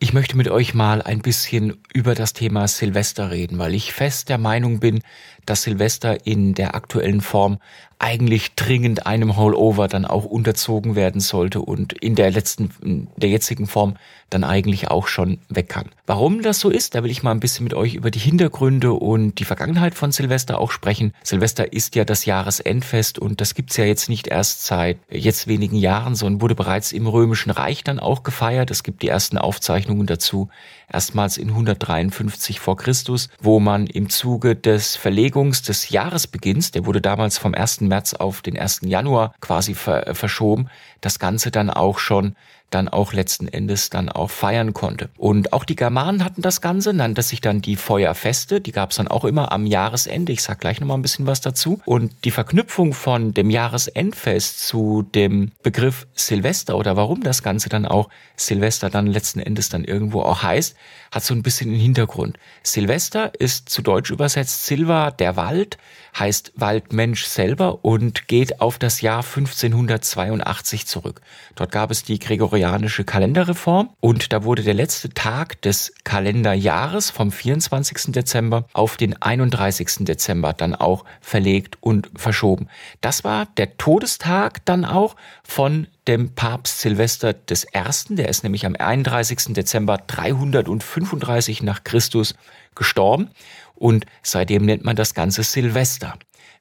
Ich 0.09 0.15
möchte 0.15 0.39
mit 0.39 0.49
euch 0.49 0.73
mal 0.73 1.03
ein 1.03 1.19
bisschen 1.19 1.77
über 1.93 2.15
das 2.15 2.33
Thema 2.33 2.67
Silvester 2.67 3.31
reden, 3.31 3.59
weil 3.59 3.75
ich 3.75 3.93
fest 3.93 4.31
der 4.31 4.39
Meinung 4.39 4.81
bin, 4.81 5.01
dass 5.45 5.65
Silvester 5.65 6.27
in 6.27 6.55
der 6.55 6.75
aktuellen 6.75 7.21
Form 7.21 7.59
eigentlich 7.99 8.55
dringend 8.55 9.07
einem 9.07 9.37
Hollover 9.37 9.89
dann 9.89 10.05
auch 10.05 10.25
unterzogen 10.25 10.95
werden 10.95 11.21
sollte 11.21 11.61
und 11.61 11.93
in 11.95 12.15
der 12.15 12.31
letzten, 12.31 12.71
in 12.83 13.09
der 13.17 13.29
jetzigen 13.29 13.67
Form 13.67 13.97
dann 14.31 14.45
eigentlich 14.45 14.89
auch 14.89 15.09
schon 15.09 15.39
weg 15.49 15.69
kann. 15.69 15.87
Warum 16.07 16.43
das 16.43 16.61
so 16.61 16.71
ist, 16.71 16.95
da 16.95 17.03
will 17.03 17.11
ich 17.11 17.23
mal 17.23 17.33
ein 17.33 17.41
bisschen 17.41 17.65
mit 17.65 17.75
euch 17.75 17.95
über 17.95 18.11
die 18.11 18.19
Hintergründe 18.19 18.93
und 18.93 19.41
die 19.41 19.45
Vergangenheit 19.45 19.95
von 19.95 20.13
Silvester 20.13 20.61
auch 20.61 20.71
sprechen. 20.71 21.13
Silvester 21.25 21.73
ist 21.73 21.97
ja 21.97 22.05
das 22.05 22.25
Jahresendfest 22.25 23.19
und 23.19 23.41
das 23.41 23.55
gibt's 23.55 23.77
ja 23.79 23.85
jetzt 23.85 24.09
nicht 24.09 24.29
erst 24.29 24.67
seit 24.67 24.99
jetzt 25.11 25.49
wenigen 25.49 25.77
Jahren, 25.77 26.15
sondern 26.15 26.41
wurde 26.41 26.55
bereits 26.55 26.93
im 26.93 27.07
Römischen 27.07 27.51
Reich 27.51 27.83
dann 27.83 27.99
auch 27.99 28.23
gefeiert. 28.23 28.71
Es 28.71 28.83
gibt 28.83 29.03
die 29.03 29.09
ersten 29.09 29.39
Aufzeichnungen 29.39 29.98
dazu 30.07 30.49
erstmals 30.91 31.37
in 31.37 31.49
153 31.51 32.61
vor 32.61 32.77
Christus, 32.77 33.29
wo 33.41 33.61
man 33.61 33.87
im 33.87 34.09
Zuge 34.09 34.57
des 34.57 34.97
Verlegungs 34.97 35.63
des 35.63 35.91
Jahresbeginns, 35.91 36.71
der 36.71 36.87
wurde 36.87 37.01
damals 37.01 37.39
vom 37.39 37.55
1. 37.55 37.83
März 37.83 38.15
auf 38.15 38.43
den 38.43 38.59
1. 38.59 38.81
Januar 38.85 39.35
quasi 39.41 39.75
ver 39.75 40.15
verschoben, 40.15 40.69
das 41.01 41.19
Ganze 41.19 41.51
dann 41.51 41.71
auch 41.71 41.99
schon 41.99 42.35
dann 42.71 42.89
auch 42.89 43.13
letzten 43.13 43.49
Endes 43.49 43.91
dann 43.91 44.09
auch 44.09 44.31
feiern 44.31 44.75
konnte. 44.75 45.09
Und 45.17 45.53
auch 45.53 45.65
die 45.65 45.77
Germanen 45.77 46.25
hatten 46.25 46.43
das 46.43 46.61
Ganze, 46.61 46.93
nannte 46.93 47.23
sich 47.23 47.41
dann 47.41 47.63
die 47.63 47.77
Feuerfeste, 47.77 48.61
die 48.61 48.73
gab 48.73 48.91
es 48.91 48.97
dann 48.97 49.09
auch 49.09 49.25
immer 49.25 49.53
am 49.53 49.67
Jahresende. 49.67 50.33
Ich 50.33 50.43
sag 50.43 50.61
gleich 50.61 50.81
nochmal 50.81 50.99
ein 50.99 51.03
bisschen 51.03 51.27
was 51.27 51.41
dazu. 51.41 51.81
Und 51.87 52.13
die 52.25 52.31
Verknüpfung 52.31 52.93
von 52.93 53.33
dem 53.33 53.51
Jahresendfest 53.51 54.67
zu 54.67 55.03
dem 55.15 55.53
Begriff 55.63 56.07
Silvester 56.15 56.77
oder 56.77 56.97
warum 56.97 57.23
das 57.23 57.43
Ganze 57.43 57.69
dann 57.69 57.87
auch 57.87 58.11
Silvester 58.37 58.91
dann 58.91 59.07
letzten 59.07 59.41
Endes 59.41 59.69
dann 59.69 59.85
irgendwo 59.85 60.21
auch 60.23 60.43
heißt, 60.43 60.77
hat 61.11 61.25
so 61.25 61.35
ein 61.35 61.43
bisschen 61.43 61.71
den 61.71 61.81
Hintergrund. 61.81 62.39
Silvester 62.63 63.33
ist 63.39 63.71
zu 63.71 63.81
Deutsch 63.81 64.11
übersetzt 64.11 64.67
Silva, 64.67 65.11
der 65.11 65.37
Wald, 65.37 65.79
heißt 66.19 66.53
Waldmensch 66.57 67.25
selber 67.25 67.85
und 67.85 68.29
geht 68.29 68.61
auf 68.61 68.79
das 68.79 69.01
Jahr 69.01 69.23
1582 69.23 70.87
zurück. 70.89 71.21
Dort 71.55 71.71
gab 71.71 71.91
es 71.91 72.03
die 72.03 72.19
Gregor 72.19 72.49
gregorianische 72.49 73.05
Kalenderreform 73.05 73.91
und 74.01 74.33
da 74.33 74.43
wurde 74.43 74.63
der 74.63 74.73
letzte 74.73 75.11
Tag 75.11 75.61
des 75.63 75.93
Kalenderjahres 76.05 77.11
vom 77.11 77.31
24. 77.31 78.13
Dezember 78.13 78.65
auf 78.73 78.97
den 78.97 79.21
31. 79.21 80.07
Dezember 80.07 80.55
dann 80.55 80.75
auch 80.75 81.05
verlegt 81.21 81.77
und 81.81 82.11
verschoben. 82.17 82.69
Das 83.01 83.23
war 83.25 83.47
der 83.57 83.77
Todestag 83.77 84.65
dann 84.65 84.85
auch 84.85 85.15
von 85.43 85.89
dem 86.07 86.35
Papst 86.35 86.81
Silvester 86.81 87.35
I., 87.51 88.15
der 88.15 88.29
ist 88.29 88.45
nämlich 88.45 88.65
am 88.65 88.77
31. 88.77 89.53
Dezember 89.53 89.99
335 89.99 91.63
nach 91.63 91.85
Christus 91.85 92.35
gestorben 92.75 93.31
und 93.75 94.07
seitdem 94.23 94.65
nennt 94.65 94.85
man 94.85 94.97
das 94.97 95.13
Ganze 95.13 95.43
Silvester. 95.43 96.15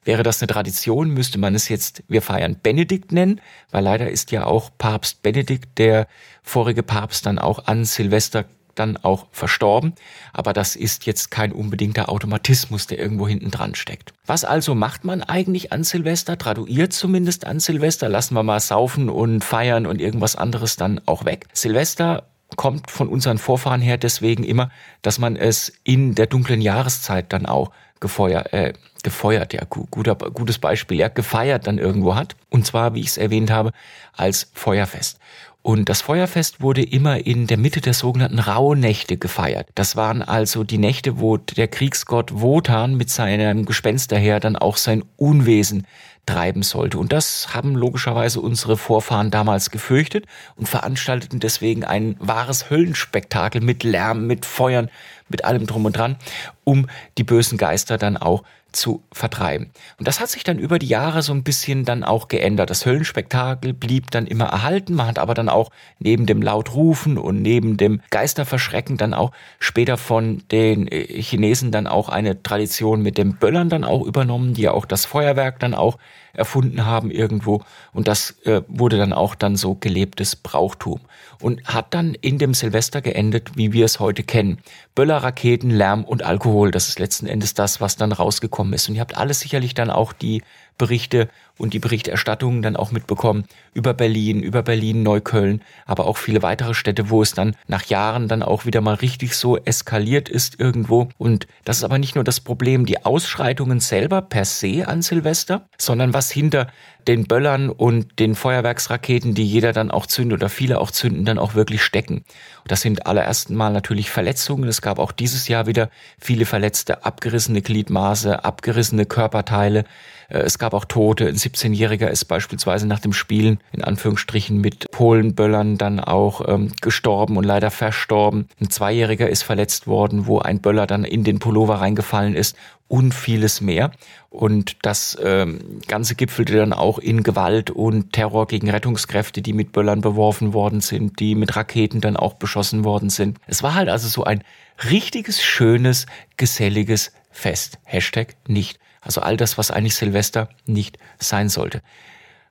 Wäre 0.04 0.22
das 0.22 0.40
eine 0.40 0.46
Tradition, 0.46 1.10
müsste 1.10 1.38
man 1.38 1.54
es 1.54 1.68
jetzt 1.68 2.02
Wir 2.08 2.22
feiern 2.22 2.56
Benedikt 2.62 3.12
nennen, 3.12 3.40
weil 3.70 3.84
leider 3.84 4.10
ist 4.10 4.30
ja 4.30 4.44
auch 4.44 4.70
Papst 4.78 5.22
Benedikt, 5.22 5.78
der 5.78 6.06
vorige 6.42 6.82
Papst, 6.82 7.26
dann 7.26 7.38
auch 7.38 7.66
an 7.66 7.84
Silvester 7.84 8.46
dann 8.78 8.96
auch 8.96 9.26
verstorben. 9.32 9.94
Aber 10.32 10.52
das 10.52 10.76
ist 10.76 11.06
jetzt 11.06 11.30
kein 11.30 11.52
unbedingter 11.52 12.08
Automatismus, 12.08 12.86
der 12.86 12.98
irgendwo 12.98 13.26
hinten 13.26 13.50
dran 13.50 13.74
steckt. 13.74 14.12
Was 14.26 14.44
also 14.44 14.74
macht 14.74 15.04
man 15.04 15.22
eigentlich 15.22 15.72
an 15.72 15.84
Silvester? 15.84 16.38
Traduiert 16.38 16.92
zumindest 16.92 17.46
an 17.46 17.60
Silvester. 17.60 18.08
Lassen 18.08 18.34
wir 18.34 18.42
mal 18.42 18.60
saufen 18.60 19.08
und 19.08 19.44
feiern 19.44 19.86
und 19.86 20.00
irgendwas 20.00 20.36
anderes 20.36 20.76
dann 20.76 21.00
auch 21.06 21.24
weg. 21.24 21.46
Silvester 21.52 22.28
kommt 22.56 22.90
von 22.90 23.08
unseren 23.08 23.38
Vorfahren 23.38 23.82
her 23.82 23.98
deswegen 23.98 24.42
immer, 24.42 24.70
dass 25.02 25.18
man 25.18 25.36
es 25.36 25.72
in 25.84 26.14
der 26.14 26.26
dunklen 26.26 26.60
Jahreszeit 26.60 27.32
dann 27.32 27.46
auch 27.46 27.72
gefeuert, 28.00 28.52
äh, 28.52 28.72
gefeuert, 29.02 29.52
ja, 29.52 29.62
guter, 29.68 30.14
gutes 30.14 30.58
Beispiel, 30.58 30.98
ja, 30.98 31.08
gefeiert 31.08 31.66
dann 31.66 31.78
irgendwo 31.78 32.14
hat. 32.14 32.36
Und 32.50 32.66
zwar, 32.66 32.94
wie 32.94 33.00
ich 33.00 33.08
es 33.08 33.18
erwähnt 33.18 33.50
habe, 33.50 33.72
als 34.16 34.50
Feuerfest. 34.54 35.18
Und 35.68 35.90
das 35.90 36.00
Feuerfest 36.00 36.62
wurde 36.62 36.82
immer 36.82 37.26
in 37.26 37.46
der 37.46 37.58
Mitte 37.58 37.82
der 37.82 37.92
sogenannten 37.92 38.38
Rauhnächte 38.38 39.18
gefeiert. 39.18 39.68
Das 39.74 39.96
waren 39.96 40.22
also 40.22 40.64
die 40.64 40.78
Nächte, 40.78 41.20
wo 41.20 41.36
der 41.36 41.68
Kriegsgott 41.68 42.40
Wotan 42.40 42.96
mit 42.96 43.10
seinem 43.10 43.66
Gespensterheer 43.66 44.40
dann 44.40 44.56
auch 44.56 44.78
sein 44.78 45.04
Unwesen 45.16 45.86
treiben 46.24 46.62
sollte. 46.62 46.96
Und 46.96 47.12
das 47.12 47.52
haben 47.52 47.74
logischerweise 47.74 48.40
unsere 48.40 48.78
Vorfahren 48.78 49.30
damals 49.30 49.70
gefürchtet 49.70 50.24
und 50.56 50.70
veranstalteten 50.70 51.38
deswegen 51.38 51.84
ein 51.84 52.16
wahres 52.18 52.70
Höllenspektakel 52.70 53.60
mit 53.60 53.84
Lärm, 53.84 54.26
mit 54.26 54.46
Feuern, 54.46 54.88
mit 55.28 55.44
allem 55.44 55.66
drum 55.66 55.84
und 55.84 55.98
dran, 55.98 56.16
um 56.64 56.86
die 57.18 57.24
bösen 57.24 57.58
Geister 57.58 57.98
dann 57.98 58.16
auch 58.16 58.42
zu 58.72 59.02
vertreiben. 59.12 59.70
Und 59.98 60.06
das 60.06 60.20
hat 60.20 60.28
sich 60.28 60.44
dann 60.44 60.58
über 60.58 60.78
die 60.78 60.88
Jahre 60.88 61.22
so 61.22 61.32
ein 61.32 61.42
bisschen 61.42 61.84
dann 61.84 62.04
auch 62.04 62.28
geändert. 62.28 62.70
Das 62.70 62.84
Höllenspektakel 62.84 63.72
blieb 63.72 64.10
dann 64.10 64.26
immer 64.26 64.46
erhalten. 64.46 64.94
Man 64.94 65.06
hat 65.06 65.18
aber 65.18 65.34
dann 65.34 65.48
auch 65.48 65.70
neben 65.98 66.26
dem 66.26 66.42
Lautrufen 66.42 67.18
und 67.18 67.40
neben 67.40 67.76
dem 67.76 68.00
Geisterverschrecken 68.10 68.96
dann 68.96 69.14
auch 69.14 69.32
später 69.58 69.96
von 69.96 70.42
den 70.50 70.86
äh, 70.88 71.22
Chinesen 71.22 71.72
dann 71.72 71.86
auch 71.86 72.08
eine 72.08 72.42
Tradition 72.42 73.02
mit 73.02 73.16
dem 73.18 73.36
Böllern 73.36 73.68
dann 73.68 73.84
auch 73.84 74.06
übernommen, 74.06 74.54
die 74.54 74.62
ja 74.62 74.72
auch 74.72 74.84
das 74.84 75.06
Feuerwerk 75.06 75.58
dann 75.60 75.74
auch 75.74 75.98
erfunden 76.38 76.86
haben 76.86 77.10
irgendwo. 77.10 77.62
Und 77.92 78.08
das 78.08 78.36
äh, 78.44 78.62
wurde 78.68 78.96
dann 78.96 79.12
auch 79.12 79.34
dann 79.34 79.56
so 79.56 79.74
gelebtes 79.74 80.36
Brauchtum. 80.36 81.00
Und 81.40 81.64
hat 81.64 81.94
dann 81.94 82.14
in 82.14 82.38
dem 82.38 82.54
Silvester 82.54 83.00
geendet, 83.00 83.56
wie 83.56 83.72
wir 83.72 83.84
es 83.84 84.00
heute 84.00 84.22
kennen. 84.22 84.58
Böller, 84.94 85.18
Raketen, 85.18 85.70
Lärm 85.70 86.04
und 86.04 86.22
Alkohol. 86.22 86.70
Das 86.70 86.88
ist 86.88 86.98
letzten 86.98 87.26
Endes 87.26 87.54
das, 87.54 87.80
was 87.80 87.96
dann 87.96 88.12
rausgekommen 88.12 88.72
ist. 88.72 88.88
Und 88.88 88.94
ihr 88.94 89.00
habt 89.00 89.16
alles 89.16 89.40
sicherlich 89.40 89.74
dann 89.74 89.90
auch 89.90 90.12
die 90.12 90.42
Berichte 90.78 91.28
und 91.58 91.74
die 91.74 91.78
Berichterstattungen 91.80 92.62
dann 92.62 92.76
auch 92.76 92.92
mitbekommen 92.92 93.44
über 93.74 93.92
Berlin, 93.92 94.42
über 94.42 94.62
Berlin, 94.62 95.02
Neukölln, 95.02 95.60
aber 95.84 96.06
auch 96.06 96.16
viele 96.16 96.42
weitere 96.42 96.72
Städte, 96.72 97.10
wo 97.10 97.20
es 97.20 97.32
dann 97.32 97.56
nach 97.66 97.84
Jahren 97.86 98.28
dann 98.28 98.42
auch 98.42 98.64
wieder 98.64 98.80
mal 98.80 98.94
richtig 98.94 99.34
so 99.34 99.58
eskaliert 99.58 100.28
ist 100.28 100.58
irgendwo. 100.60 101.08
Und 101.18 101.46
das 101.64 101.78
ist 101.78 101.84
aber 101.84 101.98
nicht 101.98 102.14
nur 102.14 102.24
das 102.24 102.40
Problem, 102.40 102.86
die 102.86 103.04
Ausschreitungen 103.04 103.80
selber 103.80 104.22
per 104.22 104.44
se 104.44 104.86
an 104.86 105.02
Silvester, 105.02 105.68
sondern 105.76 106.14
was 106.14 106.30
hinter 106.30 106.68
den 107.08 107.24
Böllern 107.24 107.70
und 107.70 108.18
den 108.18 108.34
Feuerwerksraketen, 108.34 109.34
die 109.34 109.44
jeder 109.44 109.72
dann 109.72 109.90
auch 109.90 110.06
zündet 110.06 110.40
oder 110.40 110.50
viele 110.50 110.78
auch 110.78 110.90
zünden, 110.90 111.24
dann 111.24 111.38
auch 111.38 111.54
wirklich 111.54 111.82
stecken. 111.82 112.24
Das 112.66 112.82
sind 112.82 113.06
allerersten 113.06 113.54
Mal 113.54 113.72
natürlich 113.72 114.10
Verletzungen. 114.10 114.68
Es 114.68 114.82
gab 114.82 114.98
auch 114.98 115.10
dieses 115.10 115.48
Jahr 115.48 115.66
wieder 115.66 115.88
viele 116.18 116.44
Verletzte, 116.44 117.04
abgerissene 117.04 117.62
Gliedmaße, 117.62 118.44
abgerissene 118.44 119.06
Körperteile. 119.06 119.84
Äh, 120.28 120.38
es 120.38 120.58
gab 120.58 120.74
auch 120.74 120.84
Tote. 120.84 121.26
Ein 121.26 121.36
17-Jähriger 121.36 122.08
ist 122.08 122.26
beispielsweise 122.26 122.86
nach 122.86 123.00
dem 123.00 123.12
Spielen 123.12 123.60
in 123.72 123.82
Anführungsstrichen 123.82 124.58
mit 124.60 124.90
Polenböllern 124.90 125.78
dann 125.78 126.00
auch 126.00 126.46
ähm, 126.46 126.72
gestorben 126.80 127.36
und 127.36 127.44
leider 127.44 127.70
verstorben. 127.70 128.48
Ein 128.60 128.70
Zweijähriger 128.70 129.28
ist 129.28 129.42
verletzt 129.42 129.86
worden, 129.86 130.26
wo 130.26 130.38
ein 130.38 130.60
Böller 130.60 130.86
dann 130.86 131.04
in 131.04 131.24
den 131.24 131.38
Pullover 131.38 131.76
reingefallen 131.76 132.34
ist 132.34 132.56
und 132.88 133.12
vieles 133.12 133.60
mehr. 133.60 133.90
Und 134.30 134.76
das 134.82 135.16
ähm, 135.22 135.80
Ganze 135.86 136.14
gipfelte 136.14 136.56
dann 136.56 136.72
auch 136.72 136.98
in 136.98 137.22
Gewalt 137.22 137.70
und 137.70 138.12
Terror 138.12 138.46
gegen 138.46 138.70
Rettungskräfte, 138.70 139.42
die 139.42 139.52
mit 139.52 139.72
Böllern 139.72 140.00
beworfen 140.00 140.52
worden 140.52 140.80
sind, 140.80 141.20
die 141.20 141.34
mit 141.34 141.56
Raketen 141.56 142.00
dann 142.00 142.16
auch 142.16 142.34
beschossen 142.34 142.84
worden 142.84 143.10
sind. 143.10 143.38
Es 143.46 143.62
war 143.62 143.74
halt 143.74 143.88
also 143.88 144.08
so 144.08 144.24
ein 144.24 144.42
richtiges, 144.90 145.42
schönes, 145.42 146.06
geselliges 146.36 147.12
Fest. 147.30 147.78
Hashtag 147.84 148.36
nicht. 148.46 148.78
Also 149.08 149.22
all 149.22 149.38
das, 149.38 149.56
was 149.56 149.70
eigentlich 149.70 149.94
Silvester 149.94 150.50
nicht 150.66 150.98
sein 151.18 151.48
sollte. 151.48 151.80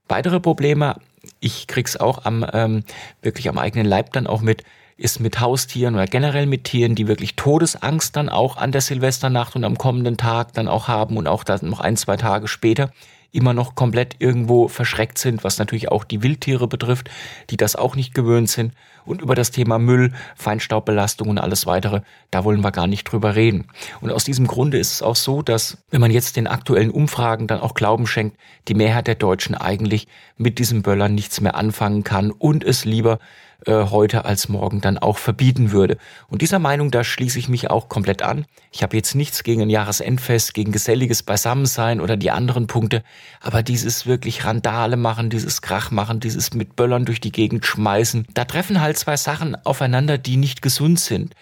Weitere 0.08 0.40
Probleme, 0.40 1.00
ich 1.40 1.68
krieg's 1.68 1.98
auch 1.98 2.26
am 2.26 2.44
ähm, 2.52 2.84
wirklich 3.22 3.48
am 3.48 3.60
eigenen 3.60 3.86
Leib 3.86 4.12
dann 4.14 4.26
auch 4.26 4.42
mit, 4.42 4.64
ist 4.98 5.20
mit 5.20 5.40
Haustieren 5.40 5.94
oder 5.94 6.08
generell 6.08 6.48
mit 6.48 6.64
Tieren, 6.64 6.96
die 6.96 7.08
wirklich 7.08 7.36
Todesangst 7.36 8.16
dann 8.16 8.28
auch 8.28 8.58
an 8.58 8.72
der 8.72 8.82
Silvesternacht 8.82 9.56
und 9.56 9.66
am 9.66 9.78
kommenden 9.78 10.18
Tag 10.18 10.54
dann 10.54 10.68
auch 10.68 10.88
haben 10.88 11.18
und 11.18 11.28
auch 11.28 11.44
dann 11.44 11.60
noch 11.70 11.80
ein, 11.80 11.96
zwei 11.96 12.18
Tage 12.18 12.48
später 12.48 12.92
immer 13.32 13.54
noch 13.54 13.76
komplett 13.76 14.16
irgendwo 14.20 14.68
verschreckt 14.68 15.18
sind, 15.18 15.44
was 15.44 15.60
natürlich 15.60 15.90
auch 15.90 16.04
die 16.04 16.24
Wildtiere 16.24 16.68
betrifft, 16.68 17.10
die 17.50 17.58
das 17.58 17.76
auch 17.76 17.96
nicht 17.96 18.14
gewöhnt 18.14 18.50
sind. 18.50 18.74
Und 19.06 19.22
über 19.22 19.36
das 19.36 19.52
Thema 19.52 19.80
Müll, 19.80 20.12
Feinstaubbelastung 20.36 21.30
und 21.30 21.38
alles 21.38 21.66
weitere, 21.66 22.02
da 22.30 22.44
wollen 22.44 22.62
wir 22.62 22.72
gar 22.72 22.88
nicht 22.88 23.06
drüber 23.06 23.36
reden. 23.36 23.66
Und 24.02 24.12
aus 24.12 24.26
diesem 24.26 24.48
Grunde 24.48 24.78
ist 24.78 24.94
es 24.94 25.02
auch 25.02 25.16
so, 25.16 25.42
dass, 25.42 25.78
wenn 25.90 26.02
man 26.02 26.12
jetzt 26.12 26.36
den 26.36 26.48
aktuellen 26.48 26.92
Umfragen 26.92 27.48
dann 27.48 27.62
auch 27.62 27.74
Glauben 27.74 28.08
schenkt, 28.08 28.38
die 28.68 28.74
Mehrheit 28.74 29.08
der 29.08 29.16
Deutschen 29.16 29.56
eigentlich 29.56 30.08
mit 30.36 30.60
diesem 30.60 30.82
Böllern 30.82 31.16
nichts 31.16 31.40
mehr 31.40 31.56
anfangen 31.56 32.04
kann 32.04 32.32
und 32.32 32.64
es 32.64 32.84
lieber 32.84 33.20
äh, 33.66 33.86
heute 33.90 34.26
als 34.26 34.50
morgen 34.50 34.82
dann 34.82 34.98
auch 34.98 35.18
verbieten 35.18 35.72
würde. 35.72 35.98
Und 36.28 36.42
dieser 36.42 36.60
Meinung, 36.60 36.92
da 36.92 37.04
schließe 37.04 37.40
ich 37.40 37.50
mich 37.50 37.70
auch 37.70 37.90
komplett 37.90 38.22
an. 38.22 38.46
Ich 38.72 38.84
habe 38.84 38.96
jetzt 38.96 39.16
nichts 39.16 39.44
gegen 39.44 39.62
ein 39.62 39.70
Jahresendfest, 39.70 40.54
gegen 40.54 40.72
geselliges 40.72 41.24
Beisammensein 41.24 42.00
oder 42.00 42.18
die 42.18 42.32
anderen 42.32 42.68
Punkte, 42.68 43.04
aber 43.42 43.64
dieses 43.64 44.06
wirklich 44.06 44.46
Randale 44.46 44.98
machen, 44.98 45.30
dieses 45.30 45.62
Krach 45.62 45.92
machen, 45.92 46.20
dieses 46.20 46.54
mit 46.54 46.76
Böllern 46.76 47.06
durch 47.06 47.20
die 47.20 47.32
Gegend 47.32 47.66
schmeißen, 47.66 48.28
da 48.34 48.46
treffen 48.46 48.82
halt 48.82 48.98
zwei 48.98 49.18
Sachen 49.18 49.56
aufeinander, 49.66 50.18
die 50.18 50.38
nicht 50.38 50.62
gesund 50.62 51.00
sind. 51.00 51.34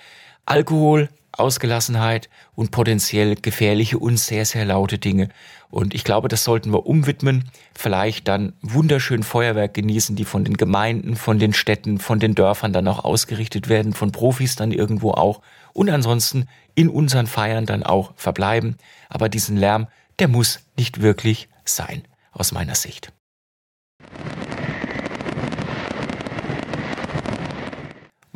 Alkohol, 0.45 1.09
Ausgelassenheit 1.37 2.29
und 2.55 2.71
potenziell 2.71 3.35
gefährliche 3.35 3.97
und 3.97 4.17
sehr, 4.17 4.45
sehr 4.45 4.65
laute 4.65 4.97
Dinge. 4.97 5.29
Und 5.69 5.93
ich 5.93 6.03
glaube, 6.03 6.27
das 6.27 6.43
sollten 6.43 6.71
wir 6.71 6.85
umwidmen. 6.85 7.49
Vielleicht 7.73 8.27
dann 8.27 8.53
wunderschön 8.61 9.23
Feuerwerk 9.23 9.73
genießen, 9.73 10.15
die 10.15 10.25
von 10.25 10.45
den 10.45 10.57
Gemeinden, 10.57 11.15
von 11.15 11.39
den 11.39 11.53
Städten, 11.53 11.99
von 11.99 12.19
den 12.19 12.35
Dörfern 12.35 12.71
dann 12.71 12.87
auch 12.87 13.03
ausgerichtet 13.03 13.67
werden, 13.67 13.93
von 13.93 14.11
Profis 14.11 14.55
dann 14.55 14.71
irgendwo 14.71 15.11
auch. 15.11 15.41
Und 15.73 15.89
ansonsten 15.89 16.47
in 16.75 16.89
unseren 16.89 17.27
Feiern 17.27 17.65
dann 17.65 17.83
auch 17.83 18.13
verbleiben. 18.15 18.77
Aber 19.09 19.29
diesen 19.29 19.57
Lärm, 19.57 19.87
der 20.19 20.27
muss 20.27 20.59
nicht 20.77 21.01
wirklich 21.01 21.49
sein, 21.65 22.03
aus 22.31 22.51
meiner 22.51 22.75
Sicht. 22.75 23.11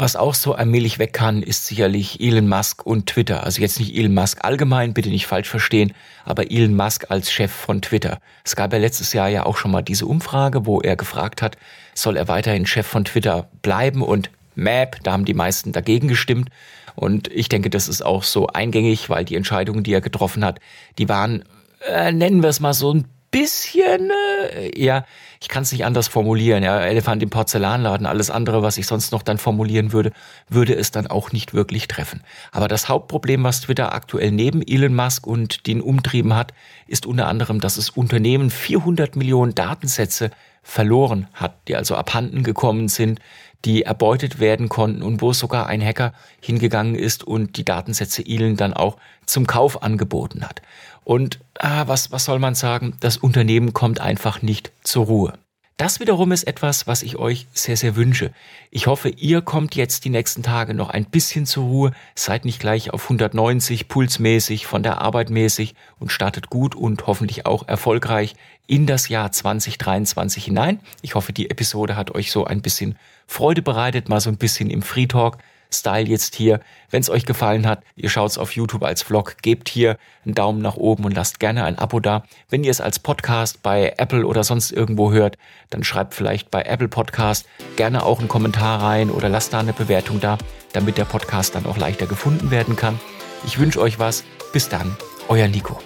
Was 0.01 0.15
auch 0.15 0.33
so 0.33 0.53
allmählich 0.53 0.97
weg 0.97 1.11
kann, 1.11 1.43
ist 1.43 1.65
sicherlich 1.65 2.21
Elon 2.21 2.47
Musk 2.47 2.85
und 2.85 3.07
Twitter. 3.07 3.43
Also 3.43 3.59
jetzt 3.59 3.81
nicht 3.81 3.93
Elon 3.97 4.13
Musk 4.13 4.45
allgemein, 4.45 4.93
bitte 4.93 5.09
nicht 5.09 5.27
falsch 5.27 5.49
verstehen, 5.49 5.91
aber 6.23 6.49
Elon 6.49 6.73
Musk 6.73 7.07
als 7.09 7.29
Chef 7.29 7.51
von 7.51 7.81
Twitter. 7.81 8.21
Es 8.45 8.55
gab 8.55 8.71
ja 8.71 8.79
letztes 8.79 9.11
Jahr 9.11 9.27
ja 9.27 9.45
auch 9.45 9.57
schon 9.57 9.71
mal 9.71 9.81
diese 9.81 10.05
Umfrage, 10.05 10.65
wo 10.65 10.79
er 10.79 10.95
gefragt 10.95 11.41
hat, 11.41 11.57
soll 11.93 12.15
er 12.15 12.29
weiterhin 12.29 12.65
Chef 12.65 12.87
von 12.87 13.03
Twitter 13.03 13.49
bleiben 13.61 14.01
und 14.01 14.29
Map, 14.55 15.03
da 15.03 15.11
haben 15.11 15.25
die 15.25 15.33
meisten 15.33 15.73
dagegen 15.73 16.07
gestimmt. 16.07 16.47
Und 16.95 17.27
ich 17.27 17.49
denke, 17.49 17.69
das 17.69 17.89
ist 17.89 18.01
auch 18.01 18.23
so 18.23 18.47
eingängig, 18.47 19.09
weil 19.09 19.25
die 19.25 19.35
Entscheidungen, 19.35 19.83
die 19.83 19.91
er 19.91 20.01
getroffen 20.01 20.45
hat, 20.45 20.61
die 20.97 21.09
waren, 21.09 21.43
äh, 21.85 22.13
nennen 22.13 22.41
wir 22.41 22.49
es 22.49 22.61
mal 22.61 22.73
so 22.73 22.93
ein 22.93 23.05
bisschen, 23.31 24.11
äh, 24.53 24.71
ja, 24.81 25.05
ich 25.41 25.47
kann 25.47 25.63
es 25.63 25.71
nicht 25.71 25.85
anders 25.85 26.07
formulieren, 26.07 26.63
ja, 26.63 26.79
Elefant 26.81 27.23
im 27.23 27.29
Porzellanladen, 27.29 28.05
alles 28.05 28.29
andere, 28.29 28.61
was 28.61 28.77
ich 28.77 28.87
sonst 28.87 29.11
noch 29.11 29.23
dann 29.23 29.37
formulieren 29.37 29.91
würde, 29.93 30.11
würde 30.49 30.75
es 30.75 30.91
dann 30.91 31.07
auch 31.07 31.31
nicht 31.31 31.53
wirklich 31.53 31.87
treffen. 31.87 32.21
Aber 32.51 32.67
das 32.67 32.89
Hauptproblem, 32.89 33.43
was 33.43 33.61
Twitter 33.61 33.93
aktuell 33.93 34.31
neben 34.31 34.61
Elon 34.61 34.95
Musk 34.95 35.25
und 35.27 35.67
den 35.67 35.81
Umtrieben 35.81 36.35
hat, 36.35 36.53
ist 36.87 37.05
unter 37.05 37.27
anderem, 37.27 37.59
dass 37.59 37.77
es 37.77 37.89
Unternehmen 37.89 38.49
400 38.49 39.15
Millionen 39.15 39.55
Datensätze 39.55 40.31
verloren 40.61 41.27
hat, 41.33 41.55
die 41.67 41.75
also 41.75 41.95
abhanden 41.95 42.43
gekommen 42.43 42.89
sind, 42.89 43.19
die 43.65 43.83
erbeutet 43.83 44.39
werden 44.39 44.69
konnten 44.69 45.03
und 45.03 45.21
wo 45.21 45.33
sogar 45.33 45.67
ein 45.67 45.83
Hacker 45.83 46.13
hingegangen 46.41 46.95
ist 46.95 47.23
und 47.23 47.57
die 47.57 47.65
Datensätze 47.65 48.25
Elon 48.25 48.55
dann 48.55 48.73
auch 48.73 48.97
zum 49.25 49.47
Kauf 49.47 49.83
angeboten 49.83 50.43
hat. 50.43 50.61
Und 51.03 51.39
ah, 51.57 51.87
was, 51.87 52.11
was 52.11 52.25
soll 52.25 52.39
man 52.39 52.55
sagen? 52.55 52.95
Das 52.99 53.17
Unternehmen 53.17 53.73
kommt 53.73 53.99
einfach 53.99 54.41
nicht 54.41 54.71
zur 54.83 55.05
Ruhe. 55.05 55.33
Das 55.79 56.01
wiederum 56.01 56.33
ist 56.33 56.43
etwas, 56.43 56.87
was 56.87 57.03
ich 57.03 57.15
euch 57.15 57.47
sehr, 57.53 57.77
sehr 57.77 57.95
wünsche. 57.95 58.33
Ich 58.69 58.87
hoffe, 58.87 59.07
ihr 59.07 59.41
kommt 59.41 59.75
jetzt 59.75 60.03
die 60.03 60.09
nächsten 60.09 60.43
Tage 60.43 60.73
noch 60.73 60.89
ein 60.89 61.05
bisschen 61.05 61.45
zur 61.45 61.63
Ruhe, 61.63 61.91
seid 62.15 62.43
nicht 62.43 62.59
gleich 62.59 62.91
auf 62.91 63.03
190 63.03 63.87
pulsmäßig, 63.87 64.67
von 64.67 64.83
der 64.83 64.99
Arbeit 64.99 65.29
mäßig 65.29 65.75
und 65.97 66.11
startet 66.11 66.49
gut 66.49 66.75
und 66.75 67.07
hoffentlich 67.07 67.45
auch 67.45 67.65
erfolgreich 67.65 68.35
in 68.67 68.87
das 68.87 69.07
Jahr 69.07 69.31
2023 69.31 70.43
hinein. 70.43 70.81
Ich 71.01 71.15
hoffe, 71.15 71.31
die 71.31 71.49
Episode 71.49 71.95
hat 71.95 72.13
euch 72.13 72.29
so 72.29 72.43
ein 72.43 72.61
bisschen 72.61 72.97
Freude 73.25 73.61
bereitet, 73.61 74.09
mal 74.09 74.19
so 74.19 74.29
ein 74.29 74.37
bisschen 74.37 74.69
im 74.69 74.81
Free 74.81 75.07
Talk 75.07 75.37
Style 75.71 76.07
jetzt 76.07 76.35
hier. 76.35 76.59
Wenn 76.89 77.01
es 77.01 77.09
euch 77.09 77.25
gefallen 77.25 77.67
hat, 77.67 77.83
ihr 77.95 78.09
schaut 78.09 78.31
es 78.31 78.37
auf 78.37 78.55
YouTube 78.55 78.83
als 78.83 79.01
Vlog, 79.01 79.37
gebt 79.41 79.69
hier 79.69 79.97
einen 80.25 80.35
Daumen 80.35 80.61
nach 80.61 80.75
oben 80.75 81.05
und 81.05 81.13
lasst 81.13 81.39
gerne 81.39 81.63
ein 81.63 81.77
Abo 81.77 81.99
da. 81.99 82.23
Wenn 82.49 82.63
ihr 82.63 82.71
es 82.71 82.81
als 82.81 82.99
Podcast 82.99 83.61
bei 83.61 83.93
Apple 83.97 84.25
oder 84.25 84.43
sonst 84.43 84.71
irgendwo 84.71 85.11
hört, 85.11 85.37
dann 85.69 85.83
schreibt 85.83 86.13
vielleicht 86.13 86.49
bei 86.51 86.63
Apple 86.63 86.87
Podcast 86.87 87.47
gerne 87.75 88.03
auch 88.03 88.19
einen 88.19 88.27
Kommentar 88.27 88.81
rein 88.81 89.11
oder 89.11 89.29
lasst 89.29 89.53
da 89.53 89.59
eine 89.59 89.73
Bewertung 89.73 90.19
da, 90.19 90.37
damit 90.73 90.97
der 90.97 91.05
Podcast 91.05 91.55
dann 91.55 91.65
auch 91.65 91.77
leichter 91.77 92.07
gefunden 92.07 92.51
werden 92.51 92.75
kann. 92.75 92.99
Ich 93.45 93.59
wünsche 93.59 93.79
euch 93.79 93.99
was. 93.99 94.23
Bis 94.51 94.67
dann, 94.67 94.97
euer 95.27 95.47
Nico. 95.47 95.79